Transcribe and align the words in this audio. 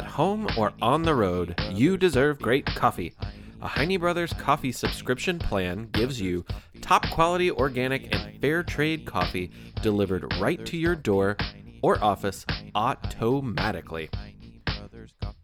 At 0.00 0.06
home 0.06 0.48
or 0.56 0.72
on 0.80 1.02
the 1.02 1.14
road, 1.14 1.60
you 1.70 1.98
deserve 1.98 2.40
great 2.40 2.64
coffee. 2.64 3.12
A 3.60 3.68
Heine 3.68 4.00
Brothers 4.00 4.32
coffee 4.32 4.72
subscription 4.72 5.38
plan 5.38 5.90
gives 5.92 6.18
you 6.18 6.46
top 6.80 7.10
quality 7.10 7.50
organic 7.50 8.10
and 8.10 8.40
fair 8.40 8.62
trade 8.62 9.04
coffee 9.04 9.50
delivered 9.82 10.32
right 10.40 10.64
to 10.64 10.78
your 10.78 10.96
door 10.96 11.36
or 11.82 12.02
office 12.02 12.46
automatically. 12.74 14.08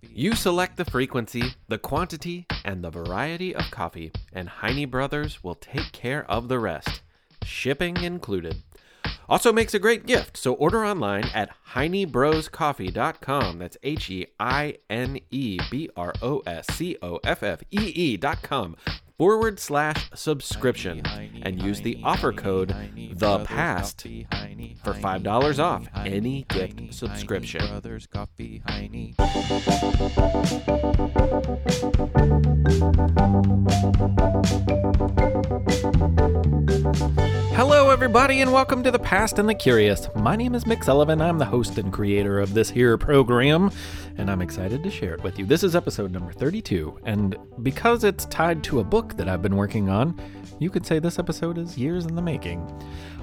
You 0.08 0.34
select 0.34 0.78
the 0.78 0.86
frequency, 0.86 1.54
the 1.68 1.76
quantity, 1.76 2.46
and 2.64 2.82
the 2.82 2.88
variety 2.88 3.54
of 3.54 3.70
coffee, 3.70 4.10
and 4.32 4.48
Heine 4.48 4.88
Brothers 4.88 5.44
will 5.44 5.56
take 5.56 5.92
care 5.92 6.24
of 6.30 6.48
the 6.48 6.58
rest, 6.58 7.02
shipping 7.44 8.02
included. 8.02 8.62
Also 9.28 9.52
makes 9.52 9.74
a 9.74 9.78
great 9.78 10.06
gift, 10.06 10.36
so 10.36 10.54
order 10.54 10.84
online 10.84 11.24
at 11.34 11.50
heinebroscoffee.com. 11.72 13.58
That's 13.58 13.76
H 13.82 14.10
E 14.10 14.26
I 14.38 14.76
N 14.88 15.18
E 15.30 15.58
B 15.70 15.90
R 15.96 16.14
O 16.22 16.42
S 16.46 16.66
C 16.72 16.96
O 17.02 17.18
F 17.24 17.42
F 17.42 17.62
E 17.70 17.92
E.com 17.94 18.76
forward 19.18 19.58
slash 19.58 20.10
subscription 20.14 21.02
and 21.42 21.62
use 21.62 21.80
the 21.80 21.98
offer 22.04 22.32
code 22.32 22.74
the 23.12 23.38
past 23.44 24.02
for 24.82 24.92
$5 24.92 25.58
off 25.58 25.88
any 26.04 26.44
gift 26.48 26.92
subscription. 26.92 27.62
Everybody, 38.06 38.40
and 38.40 38.52
welcome 38.52 38.84
to 38.84 38.92
The 38.92 39.00
Past 39.00 39.40
and 39.40 39.48
the 39.48 39.54
Curious. 39.54 40.08
My 40.14 40.36
name 40.36 40.54
is 40.54 40.62
Mick 40.62 40.84
Sullivan. 40.84 41.20
I'm 41.20 41.38
the 41.38 41.44
host 41.44 41.76
and 41.76 41.92
creator 41.92 42.38
of 42.38 42.54
this 42.54 42.70
here 42.70 42.96
program, 42.96 43.68
and 44.16 44.30
I'm 44.30 44.40
excited 44.40 44.84
to 44.84 44.90
share 44.92 45.14
it 45.14 45.24
with 45.24 45.40
you. 45.40 45.44
This 45.44 45.64
is 45.64 45.74
episode 45.74 46.12
number 46.12 46.30
32, 46.30 47.00
and 47.04 47.36
because 47.64 48.04
it's 48.04 48.26
tied 48.26 48.62
to 48.62 48.78
a 48.78 48.84
book 48.84 49.16
that 49.16 49.28
I've 49.28 49.42
been 49.42 49.56
working 49.56 49.88
on, 49.88 50.20
you 50.60 50.70
could 50.70 50.86
say 50.86 51.00
this 51.00 51.18
episode 51.18 51.58
is 51.58 51.76
years 51.76 52.06
in 52.06 52.14
the 52.14 52.22
making. 52.22 52.64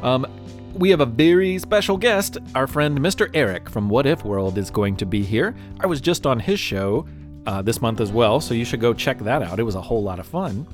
Um, 0.02 0.27
we 0.73 0.89
have 0.89 0.99
a 0.99 1.05
very 1.05 1.59
special 1.59 1.95
guest. 1.95 2.38
Our 2.53 2.67
friend 2.67 2.99
Mr. 2.99 3.31
Eric 3.33 3.69
from 3.69 3.88
What 3.88 4.05
If 4.05 4.25
World 4.25 4.58
is 4.58 4.69
going 4.69 4.97
to 4.97 5.05
be 5.05 5.23
here. 5.23 5.55
I 5.80 5.86
was 5.86 6.02
just 6.02 6.27
on 6.27 6.41
his 6.41 6.59
show 6.59 7.08
uh, 7.45 7.61
this 7.61 7.81
month 7.81 8.02
as 8.02 8.11
well, 8.11 8.41
so 8.41 8.53
you 8.53 8.65
should 8.65 8.81
go 8.81 8.93
check 8.93 9.19
that 9.19 9.43
out. 9.43 9.59
It 9.59 9.63
was 9.63 9.75
a 9.75 9.81
whole 9.81 10.03
lot 10.03 10.19
of 10.19 10.27
fun. 10.27 10.67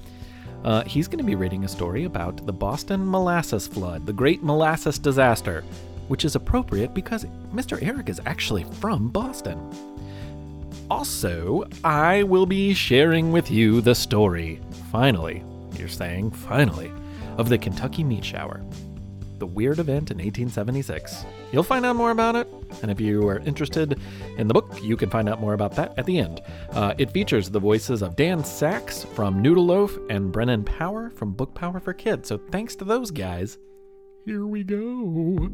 Uh, 0.63 0.83
he's 0.83 1.07
going 1.07 1.19
to 1.19 1.23
be 1.23 1.35
reading 1.35 1.63
a 1.63 1.67
story 1.67 2.03
about 2.03 2.45
the 2.45 2.53
Boston 2.53 3.09
molasses 3.09 3.67
flood, 3.67 4.05
the 4.05 4.13
Great 4.13 4.43
Molasses 4.43 4.99
Disaster, 4.99 5.63
which 6.07 6.25
is 6.25 6.35
appropriate 6.35 6.93
because 6.93 7.25
Mr. 7.53 7.81
Eric 7.81 8.09
is 8.09 8.21
actually 8.25 8.65
from 8.79 9.09
Boston. 9.09 9.59
Also, 10.89 11.65
I 11.83 12.23
will 12.23 12.45
be 12.45 12.73
sharing 12.73 13.31
with 13.31 13.51
you 13.51 13.81
the 13.81 13.95
story, 13.95 14.59
finally, 14.91 15.43
you're 15.77 15.87
saying 15.87 16.31
finally, 16.31 16.91
of 17.37 17.47
the 17.47 17.57
Kentucky 17.57 18.03
Meat 18.03 18.25
Shower 18.25 18.61
the 19.39 19.47
weird 19.47 19.79
event 19.79 20.11
in 20.11 20.17
1876. 20.17 21.25
You'll 21.51 21.63
find 21.63 21.85
out 21.85 21.95
more 21.95 22.11
about 22.11 22.35
it, 22.35 22.47
and 22.81 22.91
if 22.91 23.01
you 23.01 23.27
are 23.27 23.39
interested 23.39 23.99
in 24.37 24.47
the 24.47 24.53
book, 24.53 24.83
you 24.83 24.95
can 24.95 25.09
find 25.09 25.27
out 25.27 25.41
more 25.41 25.53
about 25.53 25.75
that 25.75 25.97
at 25.97 26.05
the 26.05 26.19
end. 26.19 26.41
Uh, 26.71 26.93
it 26.99 27.11
features 27.11 27.49
the 27.49 27.59
voices 27.59 28.03
of 28.03 28.15
Dan 28.15 28.43
Saks 28.43 29.07
from 29.15 29.41
Noodle 29.41 29.65
Loaf 29.65 29.97
and 30.09 30.31
Brennan 30.31 30.63
Power 30.63 31.09
from 31.09 31.31
Book 31.31 31.55
Power 31.55 31.79
for 31.79 31.93
Kids. 31.93 32.29
So 32.29 32.37
thanks 32.37 32.75
to 32.77 32.85
those 32.85 33.09
guys. 33.09 33.57
Here 34.25 34.45
we 34.45 34.63
go. 34.63 35.49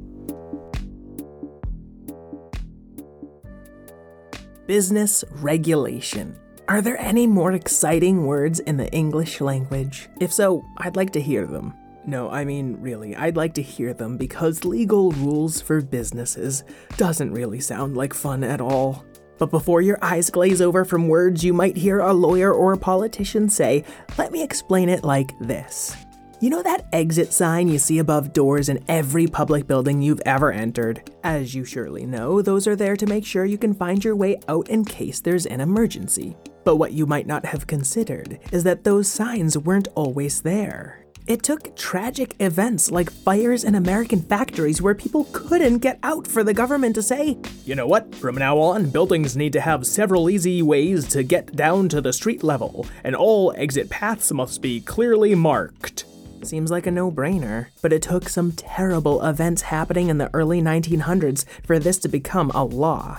Business 4.67 5.23
regulation. 5.29 6.35
Are 6.67 6.81
there 6.81 6.99
any 6.99 7.27
more 7.27 7.51
exciting 7.51 8.25
words 8.25 8.59
in 8.59 8.77
the 8.77 8.91
English 8.91 9.39
language? 9.39 10.09
If 10.19 10.33
so, 10.33 10.65
I'd 10.79 10.95
like 10.95 11.11
to 11.11 11.21
hear 11.21 11.45
them. 11.45 11.73
No, 12.07 12.29
I 12.29 12.45
mean, 12.45 12.77
really, 12.81 13.15
I'd 13.15 13.35
like 13.35 13.53
to 13.55 13.61
hear 13.61 13.93
them 13.93 14.17
because 14.17 14.63
legal 14.63 15.11
rules 15.13 15.59
for 15.59 15.81
businesses 15.81 16.63
doesn't 16.97 17.33
really 17.33 17.59
sound 17.59 17.97
like 17.97 18.13
fun 18.13 18.43
at 18.43 18.61
all. 18.61 19.03
But 19.37 19.51
before 19.51 19.81
your 19.81 19.97
eyes 20.01 20.29
glaze 20.29 20.61
over 20.61 20.85
from 20.85 21.07
words 21.07 21.43
you 21.43 21.53
might 21.53 21.75
hear 21.75 21.99
a 21.99 22.13
lawyer 22.13 22.53
or 22.53 22.73
a 22.73 22.77
politician 22.77 23.49
say, 23.49 23.83
let 24.17 24.31
me 24.31 24.43
explain 24.43 24.87
it 24.87 25.03
like 25.03 25.37
this. 25.39 25.95
You 26.41 26.49
know 26.49 26.61
that 26.61 26.87
exit 26.93 27.33
sign 27.33 27.67
you 27.67 27.79
see 27.79 27.99
above 27.99 28.33
doors 28.33 28.69
in 28.69 28.83
every 28.87 29.25
public 29.25 29.67
building 29.67 30.01
you've 30.01 30.21
ever 30.25 30.51
entered? 30.51 31.09
As 31.23 31.55
you 31.55 31.65
surely 31.65 32.05
know, 32.05 32.41
those 32.41 32.67
are 32.67 32.75
there 32.75 32.95
to 32.95 33.07
make 33.07 33.25
sure 33.25 33.45
you 33.45 33.57
can 33.57 33.73
find 33.73 34.03
your 34.03 34.15
way 34.15 34.37
out 34.47 34.69
in 34.69 34.85
case 34.85 35.21
there's 35.21 35.47
an 35.47 35.59
emergency. 35.59 36.37
But 36.63 36.75
what 36.75 36.91
you 36.91 37.05
might 37.05 37.25
not 37.25 37.45
have 37.45 37.67
considered 37.67 38.39
is 38.51 38.63
that 38.63 38.83
those 38.83 39.07
signs 39.09 39.57
weren't 39.57 39.87
always 39.95 40.41
there. 40.41 41.04
It 41.27 41.41
took 41.41 41.75
tragic 41.75 42.35
events 42.39 42.91
like 42.91 43.09
fires 43.09 43.63
in 43.63 43.73
American 43.73 44.21
factories 44.21 44.79
where 44.79 44.93
people 44.93 45.27
couldn't 45.31 45.79
get 45.79 45.97
out 46.03 46.27
for 46.27 46.43
the 46.43 46.53
government 46.53 46.93
to 46.95 47.01
say, 47.01 47.39
you 47.65 47.73
know 47.73 47.87
what, 47.87 48.13
from 48.13 48.35
now 48.35 48.59
on, 48.59 48.91
buildings 48.91 49.35
need 49.35 49.51
to 49.53 49.61
have 49.61 49.87
several 49.87 50.29
easy 50.29 50.61
ways 50.61 51.07
to 51.07 51.23
get 51.23 51.55
down 51.55 51.89
to 51.89 51.99
the 51.99 52.13
street 52.13 52.43
level, 52.43 52.85
and 53.03 53.15
all 53.15 53.51
exit 53.57 53.89
paths 53.89 54.31
must 54.31 54.61
be 54.61 54.79
clearly 54.79 55.33
marked. 55.33 56.05
Seems 56.43 56.69
like 56.69 56.85
a 56.85 56.91
no 56.91 57.11
brainer, 57.11 57.69
but 57.81 57.91
it 57.91 58.03
took 58.03 58.29
some 58.29 58.51
terrible 58.51 59.25
events 59.25 59.63
happening 59.63 60.09
in 60.09 60.19
the 60.19 60.29
early 60.31 60.61
1900s 60.61 61.43
for 61.65 61.79
this 61.79 61.97
to 61.99 62.07
become 62.07 62.51
a 62.51 62.63
law. 62.63 63.17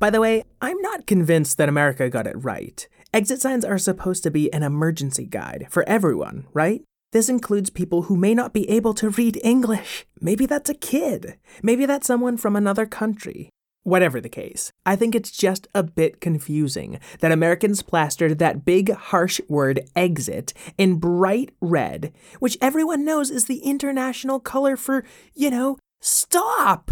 By 0.00 0.10
the 0.10 0.20
way, 0.20 0.42
I'm 0.60 0.82
not 0.82 1.06
convinced 1.06 1.56
that 1.58 1.68
America 1.68 2.10
got 2.10 2.26
it 2.26 2.34
right. 2.36 2.84
Exit 3.12 3.40
signs 3.40 3.64
are 3.64 3.78
supposed 3.78 4.24
to 4.24 4.30
be 4.32 4.52
an 4.52 4.64
emergency 4.64 5.24
guide 5.24 5.68
for 5.70 5.88
everyone, 5.88 6.48
right? 6.52 6.82
This 7.14 7.28
includes 7.28 7.70
people 7.70 8.02
who 8.02 8.16
may 8.16 8.34
not 8.34 8.52
be 8.52 8.68
able 8.68 8.92
to 8.94 9.08
read 9.08 9.40
English. 9.44 10.04
Maybe 10.20 10.46
that's 10.46 10.68
a 10.68 10.74
kid. 10.74 11.38
Maybe 11.62 11.86
that's 11.86 12.08
someone 12.08 12.36
from 12.36 12.56
another 12.56 12.86
country. 12.86 13.50
Whatever 13.84 14.20
the 14.20 14.28
case, 14.28 14.72
I 14.84 14.96
think 14.96 15.14
it's 15.14 15.30
just 15.30 15.68
a 15.76 15.84
bit 15.84 16.20
confusing 16.20 16.98
that 17.20 17.30
Americans 17.30 17.82
plastered 17.82 18.40
that 18.40 18.64
big, 18.64 18.90
harsh 18.90 19.40
word 19.48 19.88
exit 19.94 20.54
in 20.76 20.96
bright 20.96 21.50
red, 21.60 22.12
which 22.40 22.58
everyone 22.60 23.04
knows 23.04 23.30
is 23.30 23.44
the 23.44 23.58
international 23.58 24.40
color 24.40 24.76
for, 24.76 25.04
you 25.34 25.50
know, 25.50 25.78
stop. 26.00 26.90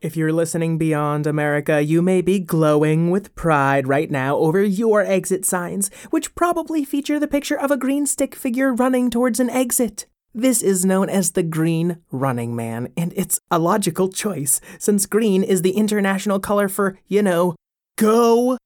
If 0.00 0.16
you're 0.16 0.32
listening 0.32 0.78
beyond 0.78 1.26
America, 1.26 1.82
you 1.82 2.00
may 2.00 2.22
be 2.22 2.38
glowing 2.38 3.10
with 3.10 3.34
pride 3.34 3.86
right 3.86 4.10
now 4.10 4.38
over 4.38 4.62
your 4.62 5.02
exit 5.02 5.44
signs, 5.44 5.90
which 6.08 6.34
probably 6.34 6.86
feature 6.86 7.20
the 7.20 7.28
picture 7.28 7.58
of 7.58 7.70
a 7.70 7.76
green 7.76 8.06
stick 8.06 8.34
figure 8.34 8.72
running 8.72 9.10
towards 9.10 9.40
an 9.40 9.50
exit. 9.50 10.06
This 10.34 10.62
is 10.62 10.86
known 10.86 11.10
as 11.10 11.32
the 11.32 11.42
Green 11.42 11.98
Running 12.10 12.56
Man, 12.56 12.90
and 12.96 13.12
it's 13.14 13.40
a 13.50 13.58
logical 13.58 14.08
choice, 14.08 14.58
since 14.78 15.04
green 15.04 15.42
is 15.42 15.60
the 15.60 15.72
international 15.72 16.40
color 16.40 16.68
for, 16.68 16.98
you 17.06 17.22
know, 17.22 17.54
go 17.98 18.56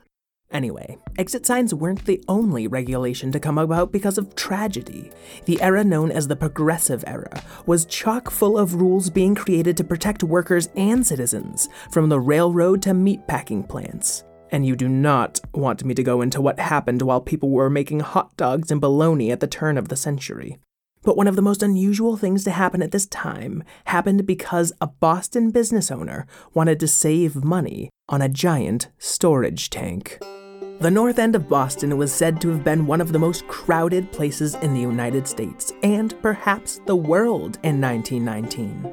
Anyway, 0.54 0.96
exit 1.18 1.44
signs 1.44 1.74
weren't 1.74 2.04
the 2.04 2.22
only 2.28 2.68
regulation 2.68 3.32
to 3.32 3.40
come 3.40 3.58
about 3.58 3.90
because 3.90 4.16
of 4.16 4.36
tragedy. 4.36 5.10
The 5.46 5.60
era 5.60 5.82
known 5.82 6.12
as 6.12 6.28
the 6.28 6.36
Progressive 6.36 7.02
Era 7.08 7.42
was 7.66 7.84
chock 7.86 8.30
full 8.30 8.56
of 8.56 8.76
rules 8.76 9.10
being 9.10 9.34
created 9.34 9.76
to 9.76 9.82
protect 9.82 10.22
workers 10.22 10.68
and 10.76 11.04
citizens, 11.04 11.68
from 11.90 12.08
the 12.08 12.20
railroad 12.20 12.82
to 12.82 12.90
meatpacking 12.90 13.68
plants. 13.68 14.22
And 14.52 14.64
you 14.64 14.76
do 14.76 14.88
not 14.88 15.40
want 15.52 15.84
me 15.84 15.92
to 15.92 16.04
go 16.04 16.22
into 16.22 16.40
what 16.40 16.60
happened 16.60 17.02
while 17.02 17.20
people 17.20 17.50
were 17.50 17.68
making 17.68 18.00
hot 18.00 18.36
dogs 18.36 18.70
and 18.70 18.80
bologna 18.80 19.32
at 19.32 19.40
the 19.40 19.48
turn 19.48 19.76
of 19.76 19.88
the 19.88 19.96
century. 19.96 20.58
But 21.02 21.16
one 21.16 21.26
of 21.26 21.34
the 21.34 21.42
most 21.42 21.64
unusual 21.64 22.16
things 22.16 22.44
to 22.44 22.52
happen 22.52 22.80
at 22.80 22.92
this 22.92 23.06
time 23.06 23.64
happened 23.86 24.24
because 24.24 24.72
a 24.80 24.86
Boston 24.86 25.50
business 25.50 25.90
owner 25.90 26.28
wanted 26.54 26.78
to 26.78 26.86
save 26.86 27.44
money 27.44 27.90
on 28.08 28.22
a 28.22 28.28
giant 28.28 28.88
storage 28.98 29.68
tank. 29.68 30.20
The 30.80 30.90
north 30.90 31.18
end 31.18 31.36
of 31.36 31.48
Boston 31.48 31.96
was 31.96 32.12
said 32.12 32.40
to 32.40 32.48
have 32.48 32.64
been 32.64 32.86
one 32.86 33.00
of 33.00 33.12
the 33.12 33.18
most 33.18 33.46
crowded 33.46 34.10
places 34.10 34.54
in 34.56 34.74
the 34.74 34.80
United 34.80 35.26
States 35.26 35.72
and 35.82 36.20
perhaps 36.20 36.80
the 36.84 36.96
world 36.96 37.58
in 37.62 37.80
1919. 37.80 38.92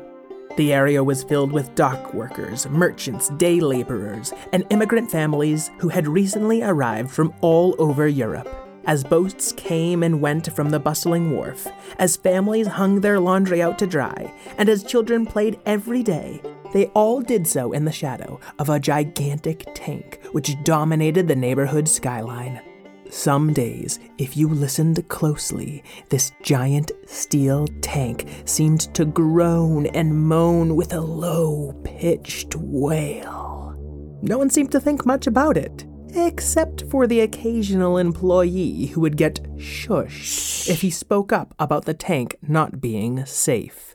The 0.58 0.74
area 0.74 1.04
was 1.04 1.24
filled 1.24 1.52
with 1.52 1.74
dock 1.76 2.14
workers, 2.14 2.68
merchants, 2.68 3.30
day 3.30 3.60
laborers, 3.60 4.32
and 4.54 4.64
immigrant 4.70 5.10
families 5.10 5.72
who 5.80 5.90
had 5.90 6.08
recently 6.08 6.62
arrived 6.62 7.10
from 7.10 7.34
all 7.42 7.76
over 7.80 8.08
Europe. 8.08 8.48
As 8.86 9.04
boats 9.04 9.52
came 9.52 10.04
and 10.04 10.22
went 10.22 10.56
from 10.56 10.70
the 10.70 10.80
bustling 10.80 11.32
wharf, 11.32 11.68
as 11.98 12.16
families 12.16 12.68
hung 12.68 13.02
their 13.02 13.20
laundry 13.20 13.62
out 13.62 13.80
to 13.80 13.88
dry, 13.88 14.34
and 14.58 14.70
as 14.70 14.84
children 14.84 15.26
played 15.26 15.60
every 15.66 16.04
day, 16.04 16.42
they 16.74 16.88
all 16.88 17.22
did 17.22 17.46
so 17.48 17.72
in 17.74 17.86
the 17.86 17.92
shadow 17.92 18.40
of 18.60 18.70
a 18.70 18.80
gigantic 18.80 19.66
tank 19.74 20.20
which 20.32 20.56
dominated 20.64 21.28
the 21.28 21.36
neighborhood 21.36 21.88
skyline. 21.88 22.62
Some 23.10 23.52
days, 23.52 24.00
if 24.18 24.38
you 24.38 24.48
listened 24.48 25.06
closely, 25.10 25.84
this 26.08 26.32
giant 26.44 26.92
steel 27.06 27.68
tank 27.82 28.26
seemed 28.46 28.94
to 28.96 29.04
groan 29.04 29.88
and 29.88 30.16
moan 30.16 30.78
with 30.78 30.94
a 30.94 31.02
low 31.02 31.74
pitched 31.84 32.56
wail. 32.56 33.76
No 34.22 34.38
one 34.38 34.50
seemed 34.50 34.72
to 34.72 34.80
think 34.80 35.06
much 35.06 35.28
about 35.28 35.58
it. 35.58 35.86
except 36.14 36.84
for 36.90 37.08
the 37.08 37.22
occasional 37.22 37.98
employee 37.98 38.88
who 38.88 39.02
would 39.02 39.18
get 39.18 39.42
shushed 39.58 40.70
if 40.70 40.82
he 40.82 40.90
spoke 40.90 41.32
up 41.32 41.54
about 41.60 41.86
the 41.86 41.94
tank 41.94 42.36
not 42.42 42.82
being 42.82 43.26
safe. 43.26 43.91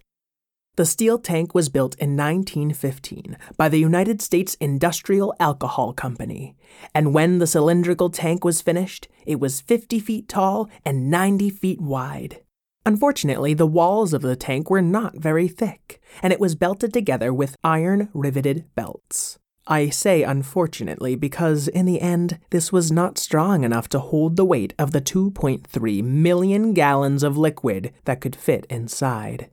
The 0.76 0.84
steel 0.84 1.18
tank 1.18 1.54
was 1.54 1.70
built 1.70 1.94
in 1.94 2.18
1915 2.18 3.38
by 3.56 3.70
the 3.70 3.78
United 3.78 4.20
States 4.20 4.56
Industrial 4.60 5.34
Alcohol 5.40 5.94
Company, 5.94 6.54
and 6.94 7.14
when 7.14 7.38
the 7.38 7.46
cylindrical 7.46 8.10
tank 8.10 8.44
was 8.44 8.60
finished, 8.60 9.08
it 9.24 9.40
was 9.40 9.62
50 9.62 9.98
feet 10.00 10.28
tall 10.28 10.68
and 10.84 11.10
90 11.10 11.48
feet 11.48 11.80
wide. 11.80 12.42
Unfortunately, 12.84 13.54
the 13.54 13.66
walls 13.66 14.12
of 14.12 14.20
the 14.20 14.36
tank 14.36 14.68
were 14.68 14.82
not 14.82 15.16
very 15.16 15.48
thick, 15.48 15.98
and 16.22 16.30
it 16.30 16.40
was 16.40 16.54
belted 16.54 16.92
together 16.92 17.32
with 17.32 17.56
iron 17.64 18.10
riveted 18.12 18.66
belts. 18.74 19.38
I 19.66 19.88
say 19.88 20.24
unfortunately 20.24 21.16
because, 21.16 21.68
in 21.68 21.86
the 21.86 22.02
end, 22.02 22.38
this 22.50 22.70
was 22.70 22.92
not 22.92 23.16
strong 23.16 23.64
enough 23.64 23.88
to 23.88 23.98
hold 23.98 24.36
the 24.36 24.44
weight 24.44 24.74
of 24.78 24.92
the 24.92 25.00
2.3 25.00 26.04
million 26.04 26.74
gallons 26.74 27.22
of 27.22 27.38
liquid 27.38 27.94
that 28.04 28.20
could 28.20 28.36
fit 28.36 28.66
inside. 28.68 29.48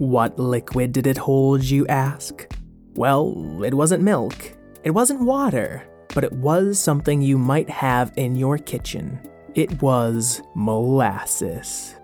What 0.00 0.38
liquid 0.38 0.92
did 0.92 1.06
it 1.06 1.18
hold, 1.18 1.62
you 1.62 1.86
ask? 1.88 2.50
Well, 2.94 3.62
it 3.62 3.74
wasn't 3.74 4.02
milk, 4.02 4.56
it 4.82 4.92
wasn't 4.92 5.20
water, 5.20 5.86
but 6.14 6.24
it 6.24 6.32
was 6.32 6.78
something 6.78 7.20
you 7.20 7.36
might 7.36 7.68
have 7.68 8.10
in 8.16 8.34
your 8.34 8.56
kitchen. 8.56 9.20
It 9.54 9.82
was 9.82 10.40
molasses. 10.54 11.96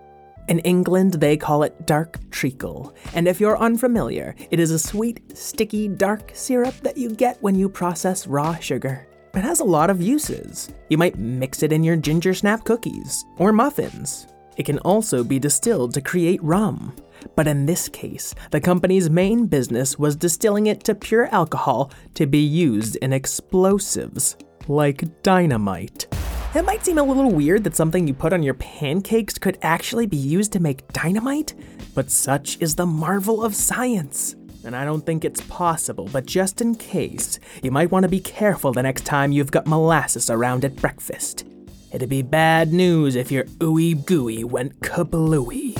In 0.47 0.59
England, 0.59 1.13
they 1.13 1.37
call 1.37 1.63
it 1.63 1.87
dark 1.87 2.19
treacle, 2.29 2.93
and 3.15 3.27
if 3.27 3.39
you're 3.39 3.57
unfamiliar, 3.57 4.35
it 4.51 4.59
is 4.59 4.69
a 4.69 4.77
sweet, 4.77 5.35
sticky, 5.35 5.87
dark 5.87 6.29
syrup 6.35 6.75
that 6.83 6.97
you 6.97 7.09
get 7.09 7.41
when 7.41 7.55
you 7.55 7.67
process 7.67 8.27
raw 8.27 8.55
sugar. 8.57 9.07
It 9.33 9.41
has 9.41 9.59
a 9.59 9.63
lot 9.63 9.89
of 9.89 10.03
uses. 10.03 10.71
You 10.89 10.99
might 10.99 11.17
mix 11.17 11.63
it 11.63 11.73
in 11.73 11.83
your 11.83 11.95
ginger 11.95 12.35
snap 12.35 12.63
cookies 12.63 13.25
or 13.39 13.51
muffins. 13.51 14.27
It 14.57 14.65
can 14.65 14.79
also 14.79 15.23
be 15.23 15.39
distilled 15.39 15.93
to 15.93 16.01
create 16.01 16.43
rum. 16.43 16.95
But 17.35 17.47
in 17.47 17.65
this 17.65 17.87
case, 17.87 18.35
the 18.51 18.59
company's 18.59 19.09
main 19.09 19.45
business 19.45 19.97
was 19.97 20.15
distilling 20.15 20.67
it 20.67 20.83
to 20.85 20.95
pure 20.95 21.27
alcohol 21.27 21.91
to 22.15 22.25
be 22.25 22.39
used 22.39 22.95
in 22.97 23.13
explosives, 23.13 24.35
like 24.67 25.21
dynamite. 25.23 26.07
It 26.55 26.65
might 26.65 26.83
seem 26.83 26.97
a 26.97 27.03
little 27.03 27.31
weird 27.31 27.63
that 27.65 27.75
something 27.75 28.07
you 28.07 28.13
put 28.13 28.33
on 28.33 28.41
your 28.41 28.55
pancakes 28.55 29.37
could 29.37 29.59
actually 29.61 30.07
be 30.07 30.17
used 30.17 30.53
to 30.53 30.59
make 30.59 30.87
dynamite, 30.91 31.53
but 31.93 32.09
such 32.09 32.57
is 32.59 32.75
the 32.75 32.85
marvel 32.85 33.43
of 33.43 33.53
science. 33.53 34.35
And 34.63 34.75
I 34.75 34.83
don't 34.83 35.05
think 35.05 35.23
it's 35.23 35.41
possible, 35.41 36.09
but 36.11 36.25
just 36.25 36.61
in 36.61 36.75
case, 36.75 37.39
you 37.61 37.71
might 37.71 37.91
want 37.91 38.03
to 38.03 38.09
be 38.09 38.19
careful 38.19 38.73
the 38.73 38.83
next 38.83 39.05
time 39.05 39.31
you've 39.31 39.51
got 39.51 39.67
molasses 39.67 40.29
around 40.29 40.65
at 40.65 40.75
breakfast. 40.75 41.46
It'd 41.97 42.09
be 42.09 42.21
bad 42.21 42.73
news 42.73 43.15
if 43.15 43.31
your 43.31 43.45
ooey 43.57 44.05
gooey 44.05 44.43
went 44.43 44.81
kablooey 44.81 45.75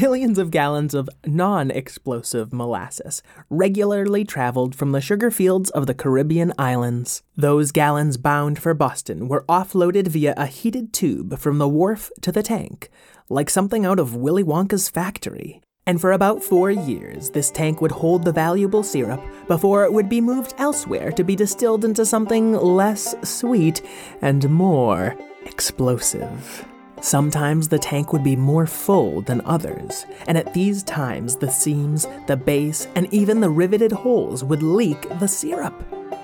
millions 0.00 0.36
of 0.36 0.50
gallons 0.50 0.94
of 0.94 1.08
non 1.24 1.70
explosive 1.70 2.52
molasses 2.52 3.22
regularly 3.48 4.24
traveled 4.24 4.74
from 4.74 4.90
the 4.90 5.00
sugar 5.00 5.30
fields 5.30 5.70
of 5.70 5.86
the 5.86 5.94
Caribbean 5.94 6.52
islands. 6.58 7.22
Those 7.36 7.70
gallons 7.70 8.16
bound 8.16 8.58
for 8.58 8.74
Boston 8.74 9.28
were 9.28 9.44
offloaded 9.48 10.08
via 10.08 10.34
a 10.36 10.46
heated 10.46 10.92
tube 10.92 11.38
from 11.38 11.58
the 11.58 11.68
wharf 11.68 12.10
to 12.22 12.32
the 12.32 12.42
tank, 12.42 12.90
like 13.28 13.48
something 13.48 13.86
out 13.86 14.00
of 14.00 14.16
Willy 14.16 14.42
Wonka's 14.42 14.88
factory. 14.88 15.60
And 15.86 16.00
for 16.00 16.12
about 16.12 16.42
four 16.42 16.70
years, 16.70 17.30
this 17.30 17.50
tank 17.50 17.80
would 17.80 17.90
hold 17.90 18.24
the 18.24 18.32
valuable 18.32 18.82
syrup 18.82 19.20
before 19.48 19.84
it 19.84 19.92
would 19.92 20.08
be 20.08 20.20
moved 20.20 20.54
elsewhere 20.58 21.10
to 21.12 21.24
be 21.24 21.34
distilled 21.34 21.84
into 21.84 22.06
something 22.06 22.52
less 22.52 23.14
sweet 23.28 23.82
and 24.22 24.48
more 24.50 25.16
explosive. 25.46 26.66
Sometimes 27.00 27.66
the 27.66 27.78
tank 27.78 28.12
would 28.12 28.22
be 28.22 28.36
more 28.36 28.66
full 28.66 29.22
than 29.22 29.40
others, 29.46 30.04
and 30.26 30.36
at 30.36 30.52
these 30.52 30.82
times 30.82 31.34
the 31.34 31.50
seams, 31.50 32.06
the 32.26 32.36
base, 32.36 32.86
and 32.94 33.12
even 33.12 33.40
the 33.40 33.48
riveted 33.48 33.90
holes 33.90 34.44
would 34.44 34.62
leak 34.62 35.08
the 35.18 35.26
syrup. 35.26 35.72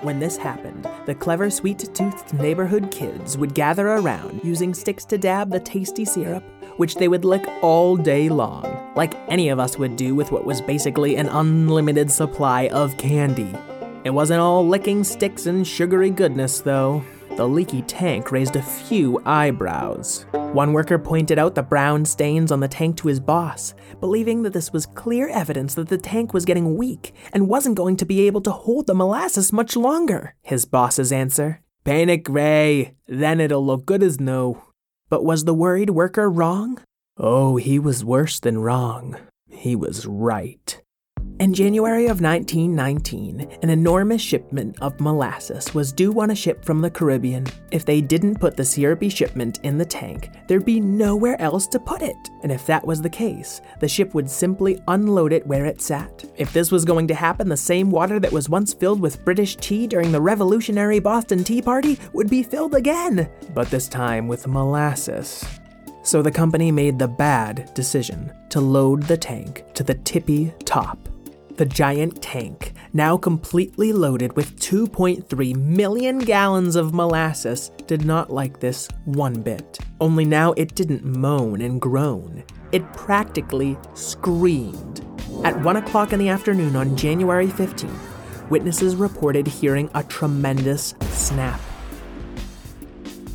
When 0.02 0.20
this 0.20 0.36
happened, 0.36 0.86
the 1.06 1.14
clever 1.14 1.48
sweet 1.48 1.78
toothed 1.94 2.34
neighborhood 2.34 2.90
kids 2.90 3.38
would 3.38 3.54
gather 3.54 3.88
around 3.88 4.42
using 4.44 4.74
sticks 4.74 5.06
to 5.06 5.16
dab 5.16 5.50
the 5.50 5.60
tasty 5.60 6.04
syrup, 6.04 6.44
which 6.76 6.96
they 6.96 7.08
would 7.08 7.24
lick 7.24 7.46
all 7.62 7.96
day 7.96 8.28
long, 8.28 8.92
like 8.96 9.14
any 9.28 9.48
of 9.48 9.58
us 9.58 9.78
would 9.78 9.96
do 9.96 10.14
with 10.14 10.32
what 10.32 10.44
was 10.44 10.60
basically 10.60 11.16
an 11.16 11.28
unlimited 11.28 12.10
supply 12.10 12.68
of 12.68 12.96
candy. 12.96 13.54
It 14.04 14.10
wasn't 14.10 14.40
all 14.40 14.66
licking 14.66 15.02
sticks 15.04 15.46
and 15.46 15.66
sugary 15.66 16.10
goodness, 16.10 16.60
though. 16.60 17.04
The 17.36 17.46
leaky 17.46 17.82
tank 17.82 18.32
raised 18.32 18.56
a 18.56 18.62
few 18.62 19.20
eyebrows. 19.26 20.24
One 20.32 20.72
worker 20.72 20.98
pointed 20.98 21.38
out 21.38 21.54
the 21.54 21.62
brown 21.62 22.06
stains 22.06 22.50
on 22.50 22.60
the 22.60 22.68
tank 22.68 22.96
to 22.98 23.08
his 23.08 23.20
boss, 23.20 23.74
believing 24.00 24.42
that 24.42 24.54
this 24.54 24.72
was 24.72 24.86
clear 24.86 25.28
evidence 25.28 25.74
that 25.74 25.88
the 25.88 25.98
tank 25.98 26.32
was 26.32 26.46
getting 26.46 26.76
weak 26.76 27.12
and 27.34 27.48
wasn't 27.48 27.76
going 27.76 27.96
to 27.96 28.06
be 28.06 28.26
able 28.26 28.40
to 28.40 28.50
hold 28.50 28.86
the 28.86 28.94
molasses 28.94 29.52
much 29.52 29.76
longer. 29.76 30.34
His 30.40 30.64
boss's 30.64 31.12
answer 31.12 31.60
Paint 31.86 32.10
it 32.10 32.24
gray, 32.24 32.94
then 33.06 33.40
it'll 33.40 33.64
look 33.64 33.86
good 33.86 34.02
as 34.02 34.18
new. 34.18 34.60
But 35.08 35.24
was 35.24 35.44
the 35.44 35.54
worried 35.54 35.90
worker 35.90 36.28
wrong? 36.28 36.80
Oh, 37.16 37.56
he 37.56 37.78
was 37.78 38.04
worse 38.04 38.40
than 38.40 38.58
wrong. 38.58 39.16
He 39.48 39.76
was 39.76 40.06
right. 40.06 40.82
In 41.38 41.52
January 41.52 42.06
of 42.06 42.22
1919, 42.22 43.58
an 43.60 43.68
enormous 43.68 44.22
shipment 44.22 44.74
of 44.80 44.98
molasses 44.98 45.74
was 45.74 45.92
due 45.92 46.18
on 46.18 46.30
a 46.30 46.34
ship 46.34 46.64
from 46.64 46.80
the 46.80 46.90
Caribbean. 46.90 47.46
If 47.70 47.84
they 47.84 48.00
didn't 48.00 48.40
put 48.40 48.56
the 48.56 48.64
syrupy 48.64 49.10
shipment 49.10 49.60
in 49.62 49.76
the 49.76 49.84
tank, 49.84 50.30
there'd 50.48 50.64
be 50.64 50.80
nowhere 50.80 51.38
else 51.38 51.66
to 51.68 51.78
put 51.78 52.00
it. 52.00 52.16
And 52.42 52.50
if 52.50 52.64
that 52.66 52.86
was 52.86 53.02
the 53.02 53.10
case, 53.10 53.60
the 53.80 53.88
ship 53.88 54.14
would 54.14 54.30
simply 54.30 54.80
unload 54.88 55.30
it 55.30 55.46
where 55.46 55.66
it 55.66 55.82
sat. 55.82 56.24
If 56.38 56.54
this 56.54 56.72
was 56.72 56.86
going 56.86 57.06
to 57.08 57.14
happen, 57.14 57.50
the 57.50 57.56
same 57.58 57.90
water 57.90 58.18
that 58.18 58.32
was 58.32 58.48
once 58.48 58.72
filled 58.72 59.02
with 59.02 59.22
British 59.22 59.56
tea 59.56 59.86
during 59.86 60.12
the 60.12 60.22
revolutionary 60.22 61.00
Boston 61.00 61.44
Tea 61.44 61.60
Party 61.60 61.98
would 62.14 62.30
be 62.30 62.42
filled 62.42 62.74
again, 62.74 63.28
but 63.52 63.70
this 63.70 63.88
time 63.88 64.26
with 64.26 64.46
molasses. 64.46 65.44
So 66.02 66.22
the 66.22 66.30
company 66.30 66.72
made 66.72 66.98
the 66.98 67.08
bad 67.08 67.74
decision 67.74 68.32
to 68.48 68.62
load 68.62 69.02
the 69.02 69.18
tank 69.18 69.64
to 69.74 69.82
the 69.82 69.96
tippy 69.96 70.54
top. 70.64 70.98
The 71.56 71.64
giant 71.64 72.20
tank, 72.20 72.74
now 72.92 73.16
completely 73.16 73.90
loaded 73.90 74.36
with 74.36 74.60
2.3 74.60 75.56
million 75.56 76.18
gallons 76.18 76.76
of 76.76 76.92
molasses, 76.92 77.70
did 77.86 78.04
not 78.04 78.30
like 78.30 78.60
this 78.60 78.88
one 79.06 79.40
bit. 79.40 79.78
Only 79.98 80.26
now 80.26 80.52
it 80.52 80.74
didn't 80.74 81.06
moan 81.06 81.62
and 81.62 81.80
groan. 81.80 82.44
It 82.72 82.92
practically 82.92 83.78
screamed. 83.94 85.00
At 85.44 85.58
1 85.62 85.76
o'clock 85.76 86.12
in 86.12 86.18
the 86.18 86.28
afternoon 86.28 86.76
on 86.76 86.94
January 86.94 87.46
15th, 87.46 88.50
witnesses 88.50 88.94
reported 88.94 89.46
hearing 89.46 89.88
a 89.94 90.04
tremendous 90.04 90.94
snap 91.08 91.58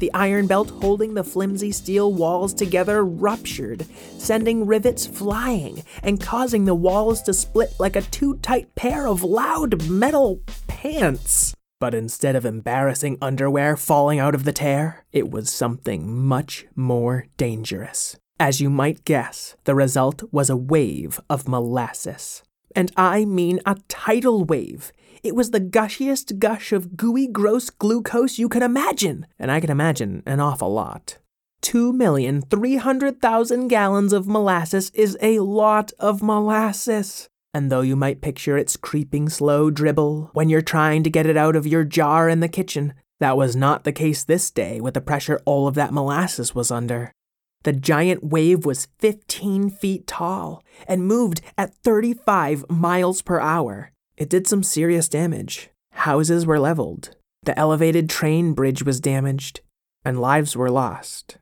the 0.01 0.12
iron 0.13 0.48
belt 0.48 0.70
holding 0.81 1.13
the 1.13 1.24
flimsy 1.24 1.72
steel 1.72 2.12
walls 2.12 2.53
together 2.53 3.05
ruptured, 3.05 3.86
sending 4.17 4.65
rivets 4.65 5.05
flying 5.05 5.84
and 6.03 6.20
causing 6.20 6.65
the 6.65 6.75
walls 6.75 7.22
to 7.22 7.34
split 7.34 7.74
like 7.79 7.96
a 7.96 8.01
too 8.01 8.36
tight 8.39 8.75
pair 8.75 9.08
of 9.08 9.24
loud 9.24 9.88
metal 9.88 10.41
pants. 10.67 11.53
But 11.79 11.93
instead 11.93 12.36
of 12.36 12.46
embarrassing 12.46 13.17
underwear 13.22 13.77
falling 13.77 14.20
out 14.20 14.36
of 14.36 14.43
the 14.43 14.51
tear, 14.51 15.05
it 15.13 15.31
was 15.31 15.50
something 15.50 16.12
much 16.13 16.65
more 16.75 17.27
dangerous. 17.38 18.17
As 18.39 18.60
you 18.60 18.72
might 18.72 19.05
guess, 19.05 19.55
the 19.65 19.75
result 19.75 20.24
was 20.31 20.50
a 20.50 20.58
wave 20.58 21.20
of 21.29 21.48
molasses. 21.48 22.41
And 22.75 22.91
I 22.98 23.25
mean 23.25 23.60
a 23.65 23.77
tidal 23.88 24.46
wave. 24.46 24.91
It 25.24 25.36
was 25.36 25.51
the 25.51 25.60
gushiest 25.60 26.40
gush 26.40 26.74
of 26.74 26.98
gooey, 26.98 27.28
gross 27.28 27.70
glucose 27.70 28.40
you 28.40 28.50
can 28.50 28.63
imagine, 28.63 29.28
and 29.38 29.51
I 29.51 29.60
can 29.60 29.70
imagine 29.70 30.24
an 30.25 30.40
awful 30.40 30.74
lot. 30.74 31.20
2,300,000 31.62 33.70
gallons 33.70 34.13
of 34.13 34.28
molasses 34.28 34.90
is 34.96 35.16
a 35.22 35.38
lot 35.40 35.92
of 36.00 36.24
molasses. 36.24 37.30
And 37.54 37.72
though 37.72 37.82
you 37.82 37.96
might 37.96 38.22
picture 38.22 38.58
its 38.58 38.75
creeping 38.75 39.30
slow 39.30 39.70
dribble 39.70 40.32
when 40.34 40.50
you're 40.50 40.63
trying 40.63 41.04
to 41.04 41.12
get 41.12 41.28
it 41.28 41.38
out 41.38 41.56
of 41.56 41.68
your 41.68 41.84
jar 41.84 42.28
in 42.28 42.40
the 42.40 42.48
kitchen, 42.48 42.96
that 43.20 43.38
was 43.38 43.56
not 43.56 43.84
the 43.84 43.92
case 43.92 44.24
this 44.24 44.50
day 44.50 44.82
with 44.82 44.96
the 44.96 45.01
pressure 45.01 45.40
all 45.46 45.68
of 45.68 45.75
that 45.75 45.94
molasses 45.94 46.56
was 46.56 46.72
under. 46.72 47.12
The 47.63 47.74
giant 47.74 48.24
wave 48.24 48.66
was 48.66 48.88
15 48.98 49.70
feet 49.70 50.08
tall 50.08 50.63
and 50.88 51.06
moved 51.06 51.42
at 51.60 51.75
35 51.75 52.68
miles 52.72 53.22
per 53.22 53.40
hour. 53.40 53.92
It 54.18 54.30
did 54.30 54.48
some 54.48 54.63
serious 54.63 55.10
damage. 55.10 55.70
Houses 55.91 56.46
were 56.46 56.60
leveled, 56.60 57.15
the 57.44 57.58
elevated 57.58 58.10
train 58.10 58.53
bridge 58.53 58.84
was 58.84 59.00
damaged, 59.00 59.62
and 60.06 60.20
lives 60.20 60.56
were 60.56 60.70
lost. 60.70 61.38